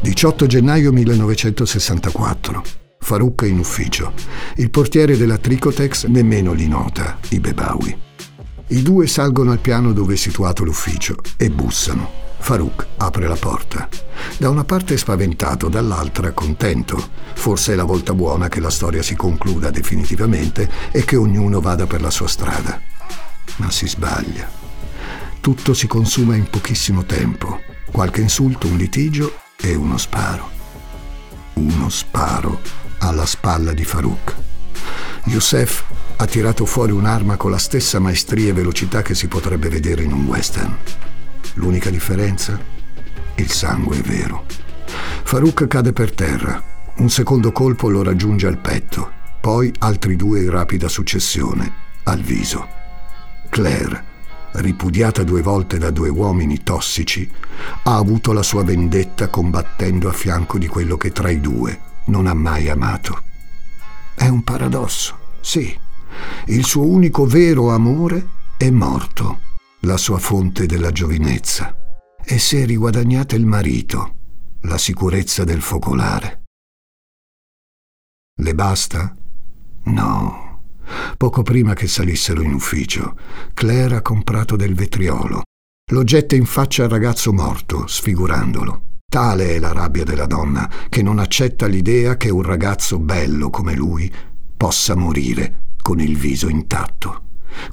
18 0.02 0.46
gennaio 0.46 0.92
1964. 0.92 2.64
Farouk 3.00 3.46
in 3.48 3.60
ufficio. 3.60 4.14
Il 4.56 4.70
portiere 4.70 5.18
della 5.18 5.38
Tricotex 5.38 6.06
nemmeno 6.06 6.54
li 6.54 6.68
nota, 6.68 7.18
i 7.30 7.40
Bebawi. 7.40 7.98
I 8.68 8.82
due 8.82 9.08
salgono 9.08 9.52
al 9.52 9.60
piano 9.60 9.94
dove 9.94 10.14
è 10.14 10.18
situato 10.18 10.64
l'ufficio 10.64 11.16
e 11.38 11.50
bussano. 11.50 12.28
Farouk 12.40 12.88
apre 12.98 13.28
la 13.28 13.36
porta. 13.36 13.88
Da 14.38 14.50
una 14.50 14.64
parte 14.64 14.98
spaventato, 14.98 15.70
dall'altra 15.70 16.32
contento. 16.32 17.10
Forse 17.34 17.74
è 17.74 17.76
la 17.76 17.84
volta 17.84 18.14
buona 18.14 18.48
che 18.48 18.60
la 18.60 18.70
storia 18.70 19.02
si 19.02 19.16
concluda 19.16 19.70
definitivamente 19.72 20.70
e 20.92 21.04
che 21.04 21.16
ognuno 21.16 21.62
vada 21.62 21.86
per 21.88 22.02
la 22.02 22.12
sua 22.12 22.28
strada. 22.28 22.80
Ma 23.58 23.72
si 23.72 23.88
sbaglia. 23.88 24.59
Tutto 25.42 25.74
si 25.74 25.88
consuma 25.88 26.36
in 26.36 26.50
pochissimo 26.50 27.06
tempo. 27.06 27.62
Qualche 27.92 28.22
insulto, 28.22 28.68
un 28.68 28.78
litigio 28.78 29.40
e 29.58 29.74
uno 29.74 29.98
sparo. 29.98 30.50
Uno 31.54 31.90
sparo 31.90 32.60
alla 33.00 33.26
spalla 33.26 33.74
di 33.74 33.86
Farouk. 33.86 34.36
Youssef 35.26 35.84
ha 36.18 36.26
tirato 36.26 36.66
fuori 36.66 36.92
un'arma 36.92 37.38
con 37.38 37.52
la 37.52 37.58
stessa 37.58 38.00
maestria 38.00 38.50
e 38.50 38.54
velocità 38.54 39.02
che 39.02 39.16
si 39.16 39.28
potrebbe 39.28 39.70
vedere 39.70 40.04
in 40.04 40.12
un 40.12 40.26
western. 40.26 40.78
L'unica 41.54 41.90
differenza? 41.90 42.60
Il 43.36 43.50
sangue 43.50 43.98
è 43.98 44.02
vero. 44.02 44.46
Farouk 45.24 45.68
cade 45.68 45.94
per 45.94 46.14
terra. 46.14 46.62
Un 46.98 47.10
secondo 47.10 47.54
colpo 47.54 47.88
lo 47.88 48.04
raggiunge 48.04 48.46
al 48.48 48.58
petto, 48.58 49.10
poi 49.40 49.72
altri 49.80 50.18
due 50.18 50.42
in 50.42 50.50
rapida 50.50 50.90
successione, 50.90 51.72
al 52.04 52.20
viso. 52.20 52.68
Claire, 53.50 54.04
ripudiata 54.54 55.24
due 55.24 55.42
volte 55.42 55.78
da 55.78 55.92
due 55.92 56.10
uomini 56.10 56.64
tossici, 56.64 57.30
ha 57.84 57.96
avuto 57.96 58.32
la 58.32 58.44
sua 58.44 58.64
vendetta 58.64 59.30
combattendo 59.30 60.10
a 60.10 60.14
fianco 60.14 60.58
di 60.58 60.68
quello 60.68 60.98
che 60.98 61.12
tra 61.12 61.30
i 61.30 61.40
due 61.40 61.80
non 62.06 62.28
ha 62.28 62.34
mai 62.34 62.70
amato. 62.70 63.24
È 64.16 64.28
un 64.28 64.44
paradosso, 64.44 65.18
sì. 65.42 65.78
Il 66.48 66.66
suo 66.66 66.86
unico 66.86 67.26
vero 67.26 67.72
amore 67.72 68.28
è 68.58 68.70
morto, 68.70 69.40
la 69.82 69.98
sua 69.98 70.18
fonte 70.18 70.66
della 70.66 70.92
giovinezza, 70.92 71.74
e 72.24 72.40
si 72.40 72.58
è 72.58 72.66
riguadagnata 72.66 73.36
il 73.36 73.46
marito, 73.46 74.16
la 74.62 74.78
sicurezza 74.78 75.44
del 75.44 75.62
focolare. 75.62 76.42
Le 78.42 78.56
basta? 78.56 79.16
No. 79.84 80.49
Poco 81.18 81.44
prima 81.44 81.74
che 81.74 81.88
salissero 81.88 82.42
in 82.42 82.54
ufficio, 82.54 83.18
Claire 83.54 83.98
ha 83.98 84.02
comprato 84.02 84.56
del 84.56 84.74
vetriolo. 84.74 85.44
Lo 85.92 86.04
getta 86.04 86.36
in 86.36 86.46
faccia 86.46 86.84
al 86.84 86.90
ragazzo 86.90 87.34
morto, 87.34 87.88
sfigurandolo. 87.88 88.84
Tale 89.10 89.56
è 89.56 89.60
la 89.60 89.72
rabbia 89.72 90.04
della 90.04 90.28
donna 90.28 90.70
che 90.88 91.02
non 91.02 91.18
accetta 91.18 91.66
l'idea 91.66 92.16
che 92.16 92.30
un 92.30 92.44
ragazzo 92.44 93.00
bello 93.00 93.50
come 93.50 93.74
lui 93.74 94.12
possa 94.56 94.96
morire 94.96 95.74
con 95.82 96.00
il 96.00 96.16
viso 96.16 96.48
intatto. 96.48 97.24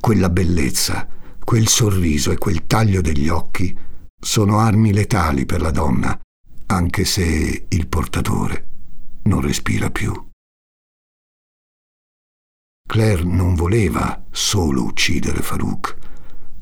Quella 0.01 0.31
bellezza, 0.31 1.07
quel 1.45 1.69
sorriso 1.69 2.33
e 2.33 2.39
quel 2.39 2.67
taglio 2.67 3.03
degli 3.03 3.29
occhi 3.29 3.77
sono 4.19 4.61
armi 4.61 4.93
letali 4.95 5.45
per 5.45 5.61
la 5.61 5.71
donna, 5.71 6.19
anche 6.67 7.05
se 7.05 7.67
il 7.69 7.87
portatore 7.87 8.69
non 9.25 9.43
respira 9.43 9.91
più. 9.91 10.26
Claire 12.87 13.25
non 13.25 13.55
voleva 13.55 14.25
solo 14.31 14.85
uccidere 14.85 15.43
Farouk, 15.43 15.97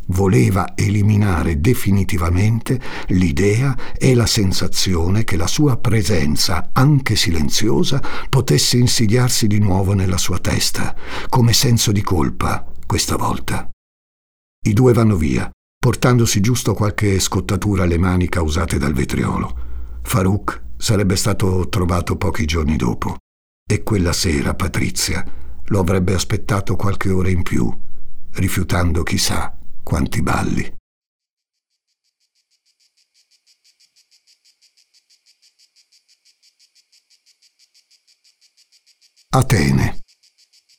voleva 0.06 0.74
eliminare 0.74 1.60
definitivamente 1.60 2.80
l'idea 3.08 3.76
e 3.96 4.14
la 4.14 4.26
sensazione 4.26 5.24
che 5.24 5.36
la 5.36 5.46
sua 5.46 5.76
presenza, 5.76 6.70
anche 6.72 7.14
silenziosa, 7.14 8.02
potesse 8.28 8.78
insidiarsi 8.78 9.46
di 9.46 9.58
nuovo 9.58 9.92
nella 9.92 10.16
sua 10.16 10.38
testa, 10.38 10.96
come 11.28 11.52
senso 11.52 11.92
di 11.92 12.02
colpa, 12.02 12.66
questa 12.86 13.16
volta. 13.16 13.68
I 14.66 14.72
due 14.72 14.94
vanno 14.94 15.16
via, 15.16 15.50
portandosi 15.78 16.40
giusto 16.40 16.72
qualche 16.72 17.20
scottatura 17.20 17.82
alle 17.82 17.98
mani 17.98 18.30
causate 18.30 18.78
dal 18.78 18.94
vetriolo. 18.94 19.58
Farouk 20.02 20.62
sarebbe 20.78 21.16
stato 21.16 21.68
trovato 21.68 22.16
pochi 22.16 22.46
giorni 22.46 22.76
dopo 22.76 23.16
e 23.66 23.82
quella 23.82 24.12
sera 24.12 24.54
Patrizia 24.54 25.42
lo 25.66 25.80
avrebbe 25.80 26.14
aspettato 26.14 26.76
qualche 26.76 27.10
ora 27.10 27.28
in 27.28 27.42
più, 27.42 27.72
rifiutando 28.32 29.02
chissà 29.02 29.56
quanti 29.82 30.22
balli. 30.22 30.74
Atene. 39.30 40.00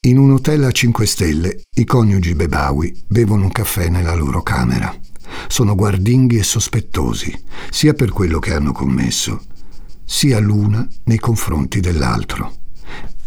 In 0.02 0.18
un 0.18 0.32
hotel 0.32 0.64
a 0.64 0.72
5 0.72 1.06
stelle, 1.06 1.64
i 1.76 1.84
coniugi 1.84 2.36
Bebawi 2.36 3.04
bevono 3.08 3.44
un 3.44 3.52
caffè 3.52 3.90
nella 3.90 4.14
loro 4.14 4.44
camera. 4.44 4.98
Sono 5.48 5.76
guardinghi 5.76 6.38
e 6.38 6.44
sospettosi, 6.44 7.38
sia 7.70 7.94
per 7.94 8.12
quello 8.12 8.40
che 8.40 8.54
hanno 8.54 8.72
commesso, 8.72 9.46
sia 10.06 10.40
l'una 10.40 10.88
nei 11.06 11.20
confronti 11.20 11.82
dell'altro. 11.82 12.65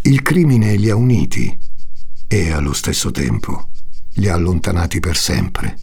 Il 0.09 0.23
crimine 0.23 0.75
li 0.77 0.89
ha 0.89 0.97
uniti 0.97 1.55
e, 2.27 2.51
allo 2.51 2.73
stesso 2.73 3.11
tempo, 3.11 3.69
li 4.15 4.27
ha 4.27 4.33
allontanati 4.33 5.01
per 5.01 5.19
sempre. 5.19 5.81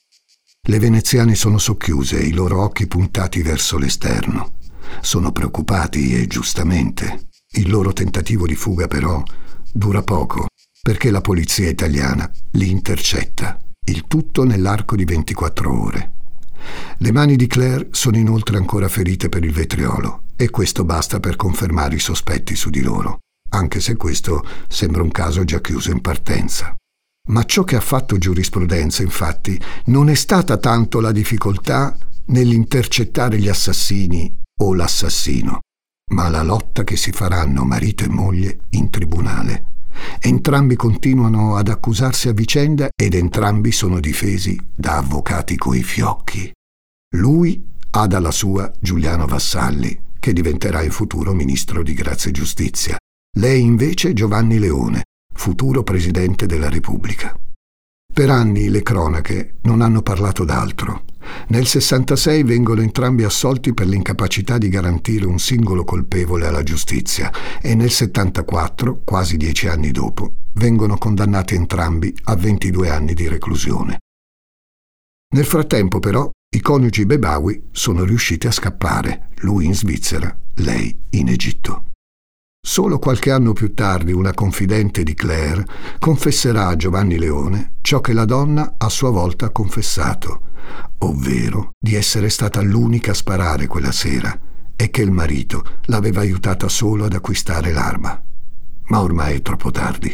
Le 0.64 0.80
veneziane 0.80 1.36
sono 1.36 1.60
socchiuse, 1.60 2.18
i 2.18 2.32
loro 2.32 2.64
occhi 2.64 2.88
puntati 2.88 3.44
verso 3.44 3.78
l'esterno. 3.78 4.54
Sono 5.02 5.32
preoccupati 5.32 6.20
e 6.20 6.26
giustamente. 6.26 7.28
Il 7.52 7.70
loro 7.70 7.94
tentativo 7.94 8.48
di 8.48 8.56
fuga 8.56 8.88
però 8.88 9.24
dura 9.72 10.02
poco 10.02 10.48
perché 10.82 11.12
la 11.12 11.22
polizia 11.22 11.70
italiana 11.70 12.28
li 12.54 12.72
intercetta, 12.72 13.60
il 13.86 14.06
tutto 14.08 14.44
nell'arco 14.44 14.96
di 14.96 15.06
24 15.06 15.84
ore. 15.84 16.12
Le 16.98 17.12
mani 17.12 17.36
di 17.36 17.46
Claire 17.46 17.90
sono 17.92 18.18
inoltre 18.18 18.58
ancora 18.58 18.90
ferite 18.90 19.30
per 19.30 19.44
il 19.44 19.52
vetriolo 19.52 20.24
e 20.36 20.50
questo 20.50 20.84
basta 20.84 21.20
per 21.20 21.36
confermare 21.36 21.94
i 21.94 22.00
sospetti 22.00 22.56
su 22.56 22.72
di 22.72 22.82
loro, 22.82 23.20
anche 23.50 23.80
se 23.80 23.96
questo 23.96 24.44
sembra 24.68 25.02
un 25.02 25.12
caso 25.12 25.44
già 25.44 25.62
chiuso 25.62 25.92
in 25.92 26.02
partenza. 26.02 26.76
Ma 27.28 27.44
ciò 27.44 27.64
che 27.64 27.76
ha 27.76 27.82
fatto 27.82 28.18
giurisprudenza, 28.18 29.02
infatti, 29.02 29.60
non 29.86 30.10
è 30.10 30.16
stata 30.16 30.58
tanto 30.58 31.00
la 31.00 31.12
difficoltà 31.12 31.98
nell'intercettare 32.28 33.40
gli 33.40 33.48
assassini 33.48 34.44
o 34.62 34.74
l'assassino, 34.74 35.60
ma 36.12 36.30
la 36.30 36.44
lotta 36.44 36.84
che 36.84 36.96
si 36.98 37.12
faranno 37.12 37.66
marito 37.66 38.04
e 38.04 38.10
moglie 38.10 38.60
in 38.72 38.90
tribunale. 38.90 39.74
Entrambi 40.20 40.76
continuano 40.76 41.56
ad 41.56 41.70
accusarsi 41.70 42.28
a 42.28 42.34
vicenda 42.34 42.90
ed 42.96 43.16
entrambi 43.16 43.72
sono 43.72 44.00
difesi 44.00 44.60
da 44.76 44.98
avvocati 44.98 45.56
coi 45.56 45.84
fiocchi. 45.84 46.52
Lui 47.16 47.74
ha 47.92 48.08
dalla 48.08 48.32
sua 48.32 48.72
Giuliano 48.80 49.26
Vassalli, 49.26 49.98
che 50.20 50.34
diventerà 50.34 50.84
in 50.84 50.92
futuro 50.92 51.34
ministro 51.34 51.82
di 51.82 51.94
Grazia 51.94 52.30
e 52.30 52.34
Giustizia. 52.34 52.98
Lei 53.38 53.62
invece 53.62 54.14
Giovanni 54.14 54.60
Leone, 54.60 55.04
futuro 55.34 55.84
Presidente 55.84 56.46
della 56.46 56.70
Repubblica. 56.70 57.38
Per 58.14 58.30
anni 58.30 58.70
le 58.70 58.82
cronache 58.82 59.56
non 59.64 59.82
hanno 59.82 60.02
parlato 60.02 60.46
d'altro. 60.46 61.04
Nel 61.50 61.66
66 61.66 62.44
vengono 62.44 62.80
entrambi 62.80 63.26
assolti 63.26 63.74
per 63.74 63.88
l'incapacità 63.88 64.58
di 64.58 64.70
garantire 64.70 65.26
un 65.26 65.38
singolo 65.38 65.84
colpevole 65.84 66.48
alla 66.48 66.64
giustizia 66.64 67.30
e 67.62 67.76
nel 67.76 67.92
74, 67.92 69.02
quasi 69.04 69.36
dieci 69.36 69.68
anni 69.68 69.92
dopo, 69.92 70.36
vengono 70.54 70.98
condannati 70.98 71.56
entrambi 71.56 72.16
a 72.24 72.36
22 72.38 72.90
anni 72.90 73.14
di 73.14 73.28
reclusione. 73.28 74.00
Nel 75.36 75.46
frattempo, 75.46 76.00
però, 76.00 76.30
i 76.56 76.62
coniugi 76.62 77.06
Bebawi 77.06 77.68
sono 77.72 78.06
riusciti 78.06 78.48
a 78.48 78.52
scappare, 78.52 79.32
lui 79.40 79.66
in 79.66 79.76
Svizzera, 79.76 80.34
lei 80.54 80.98
in 81.10 81.28
Egitto. 81.28 81.90
Solo 82.68 82.98
qualche 82.98 83.30
anno 83.30 83.54
più 83.54 83.76
tardi 83.76 84.12
una 84.12 84.34
confidente 84.34 85.04
di 85.04 85.14
Claire 85.14 85.64
confesserà 86.00 86.66
a 86.66 86.76
Giovanni 86.76 87.20
Leone 87.20 87.76
ciò 87.82 88.02
che 88.02 88.12
la 88.12 88.26
donna 88.26 88.74
a 88.80 88.90
sua 88.90 89.12
volta 89.12 89.46
ha 89.46 89.52
confessato, 89.52 90.42
ovvero 90.98 91.74
di 91.78 91.94
essere 91.94 92.28
stata 92.28 92.64
l'unica 92.64 93.12
a 93.12 93.14
sparare 93.14 93.68
quella 93.68 93.92
sera 93.92 94.36
e 94.76 94.90
che 94.90 95.04
il 95.04 95.12
marito 95.12 95.64
l'aveva 95.84 96.22
aiutata 96.22 96.68
solo 96.68 97.06
ad 97.06 97.14
acquistare 97.14 97.72
l'arma. 97.72 98.20
Ma 98.86 99.00
ormai 99.00 99.36
è 99.36 99.42
troppo 99.44 99.70
tardi. 99.70 100.12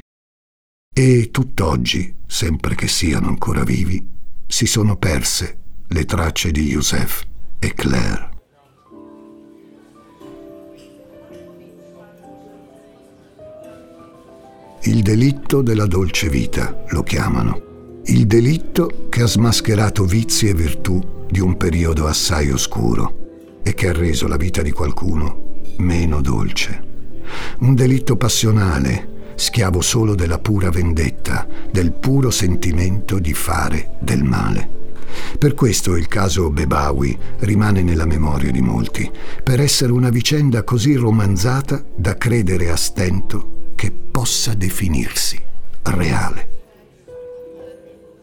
E 0.93 1.29
tutt'oggi, 1.31 2.13
sempre 2.27 2.75
che 2.75 2.89
siano 2.89 3.29
ancora 3.29 3.63
vivi, 3.63 4.05
si 4.45 4.65
sono 4.65 4.97
perse 4.97 5.57
le 5.87 6.03
tracce 6.03 6.51
di 6.51 6.67
Youssef 6.67 7.23
e 7.59 7.73
Claire. 7.73 8.40
Il 14.91 15.03
delitto 15.03 15.61
della 15.61 15.85
dolce 15.85 16.27
vita 16.27 16.83
lo 16.89 17.01
chiamano. 17.01 18.01
Il 18.07 18.27
delitto 18.27 19.07
che 19.07 19.21
ha 19.21 19.25
smascherato 19.25 20.03
vizi 20.03 20.49
e 20.49 20.53
virtù 20.53 21.01
di 21.29 21.39
un 21.39 21.55
periodo 21.55 22.07
assai 22.07 22.51
oscuro 22.51 23.59
e 23.63 23.73
che 23.73 23.87
ha 23.87 23.93
reso 23.93 24.27
la 24.27 24.35
vita 24.35 24.61
di 24.61 24.71
qualcuno 24.71 25.61
meno 25.77 26.19
dolce. 26.19 26.83
Un 27.59 27.73
delitto 27.73 28.17
passionale, 28.17 29.31
schiavo 29.35 29.79
solo 29.79 30.13
della 30.13 30.39
pura 30.39 30.69
vendetta, 30.69 31.47
del 31.71 31.93
puro 31.93 32.29
sentimento 32.29 33.17
di 33.17 33.33
fare 33.33 33.91
del 34.01 34.25
male. 34.25 34.69
Per 35.37 35.53
questo 35.53 35.95
il 35.95 36.09
caso 36.09 36.49
Bebawi 36.49 37.17
rimane 37.39 37.81
nella 37.81 38.05
memoria 38.05 38.51
di 38.51 38.61
molti, 38.61 39.09
per 39.41 39.61
essere 39.61 39.93
una 39.93 40.09
vicenda 40.09 40.63
così 40.63 40.95
romanzata 40.95 41.81
da 41.95 42.17
credere 42.17 42.69
a 42.69 42.75
stento 42.75 43.59
che 43.81 43.89
possa 43.89 44.53
definirsi 44.53 45.43
reale. 45.85 46.49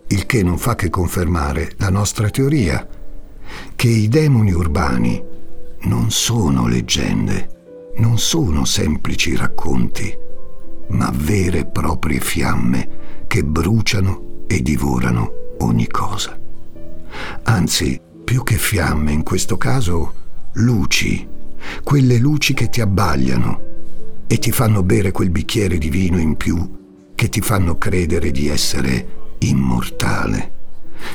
Il 0.07 0.25
che 0.25 0.45
non 0.45 0.57
fa 0.57 0.77
che 0.77 0.89
confermare 0.89 1.73
la 1.79 1.91
nostra 1.91 2.31
teoria, 2.31 2.87
che 3.75 3.89
i 3.89 4.07
demoni 4.07 4.53
urbani 4.53 5.21
non 5.81 6.13
sono 6.13 6.69
leggende, 6.69 7.91
non 7.97 8.21
sono 8.21 8.65
semplici 8.65 9.35
racconti, 9.35 10.17
ma 10.91 11.11
vere 11.13 11.59
e 11.59 11.67
proprie 11.67 12.21
fiamme 12.21 13.25
che 13.27 13.43
bruciano 13.43 14.45
e 14.47 14.63
divorano 14.63 15.57
ogni 15.59 15.89
cosa. 15.89 16.39
Anzi, 17.43 18.01
più 18.23 18.45
che 18.45 18.55
fiamme 18.59 19.11
in 19.11 19.25
questo 19.25 19.59
caso, 19.59 20.15
luci, 20.53 21.27
quelle 21.83 22.19
luci 22.19 22.55
che 22.55 22.69
ti 22.69 22.81
abbagliano, 22.81 23.68
e 24.29 24.39
ti 24.39 24.53
fanno 24.53 24.83
bere 24.83 25.11
quel 25.11 25.31
bicchiere 25.31 25.79
di 25.79 25.89
vino 25.89 26.19
in 26.19 26.37
più 26.37 26.77
che 27.15 27.29
ti 27.29 27.41
fanno 27.41 27.79
credere 27.79 28.31
di 28.31 28.47
essere 28.47 29.35
immortale, 29.39 30.53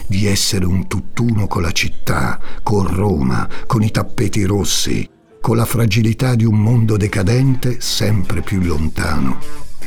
di 0.08 0.26
essere 0.26 0.65
un 0.65 0.88
tutt'uno 0.88 1.47
con 1.47 1.62
la 1.62 1.71
città, 1.71 2.39
con 2.62 2.93
Roma, 2.93 3.47
con 3.67 3.84
i 3.84 3.91
tappeti 3.91 4.43
rossi, 4.43 5.08
con 5.39 5.56
la 5.56 5.65
fragilità 5.65 6.36
di 6.36 6.43
un 6.43 6.58
mondo 6.60 6.97
decadente 6.97 7.80
sempre 7.80 8.41
più 8.41 8.62
lontano 8.62 9.39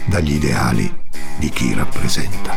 dagli 0.06 0.34
ideali 0.34 0.90
di 1.38 1.50
chi 1.50 1.74
rappresenta. 1.74 2.54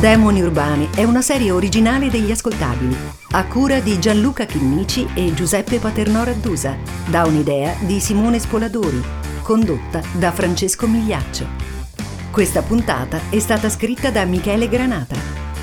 Demoni 0.00 0.42
Urbani 0.42 0.90
è 0.94 1.02
una 1.02 1.22
serie 1.22 1.50
originale 1.50 2.08
degli 2.08 2.30
ascoltabili, 2.30 2.96
a 3.32 3.44
cura 3.46 3.80
di 3.80 3.98
Gianluca 3.98 4.44
Chinnici 4.46 5.04
e 5.12 5.34
Giuseppe 5.34 5.80
Paternò 5.80 6.22
Raddusa, 6.22 6.76
da 7.06 7.24
un'idea 7.24 7.74
di 7.80 7.98
Simone 7.98 8.38
Spoladori, 8.38 9.02
condotta 9.42 10.00
da 10.12 10.30
Francesco 10.30 10.86
Migliaccio. 10.86 11.46
Questa 12.30 12.62
puntata 12.62 13.22
è 13.28 13.40
stata 13.40 13.68
scritta 13.68 14.12
da 14.12 14.24
Michele 14.24 14.68
Granata. 14.68 15.16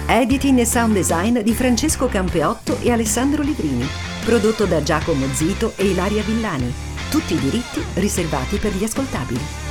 Editing 0.05 0.59
e 0.59 0.65
sound 0.65 0.95
design 0.95 1.39
di 1.39 1.53
Francesco 1.53 2.07
Campeotto 2.07 2.77
e 2.81 2.91
Alessandro 2.91 3.41
Livrini. 3.41 3.87
Prodotto 4.25 4.65
da 4.65 4.83
Giacomo 4.83 5.27
Zito 5.31 5.71
e 5.77 5.85
Ilaria 5.85 6.23
Villani. 6.23 6.73
Tutti 7.09 7.35
i 7.35 7.39
diritti 7.39 7.81
riservati 7.93 8.57
per 8.57 8.75
gli 8.75 8.83
ascoltabili. 8.83 9.64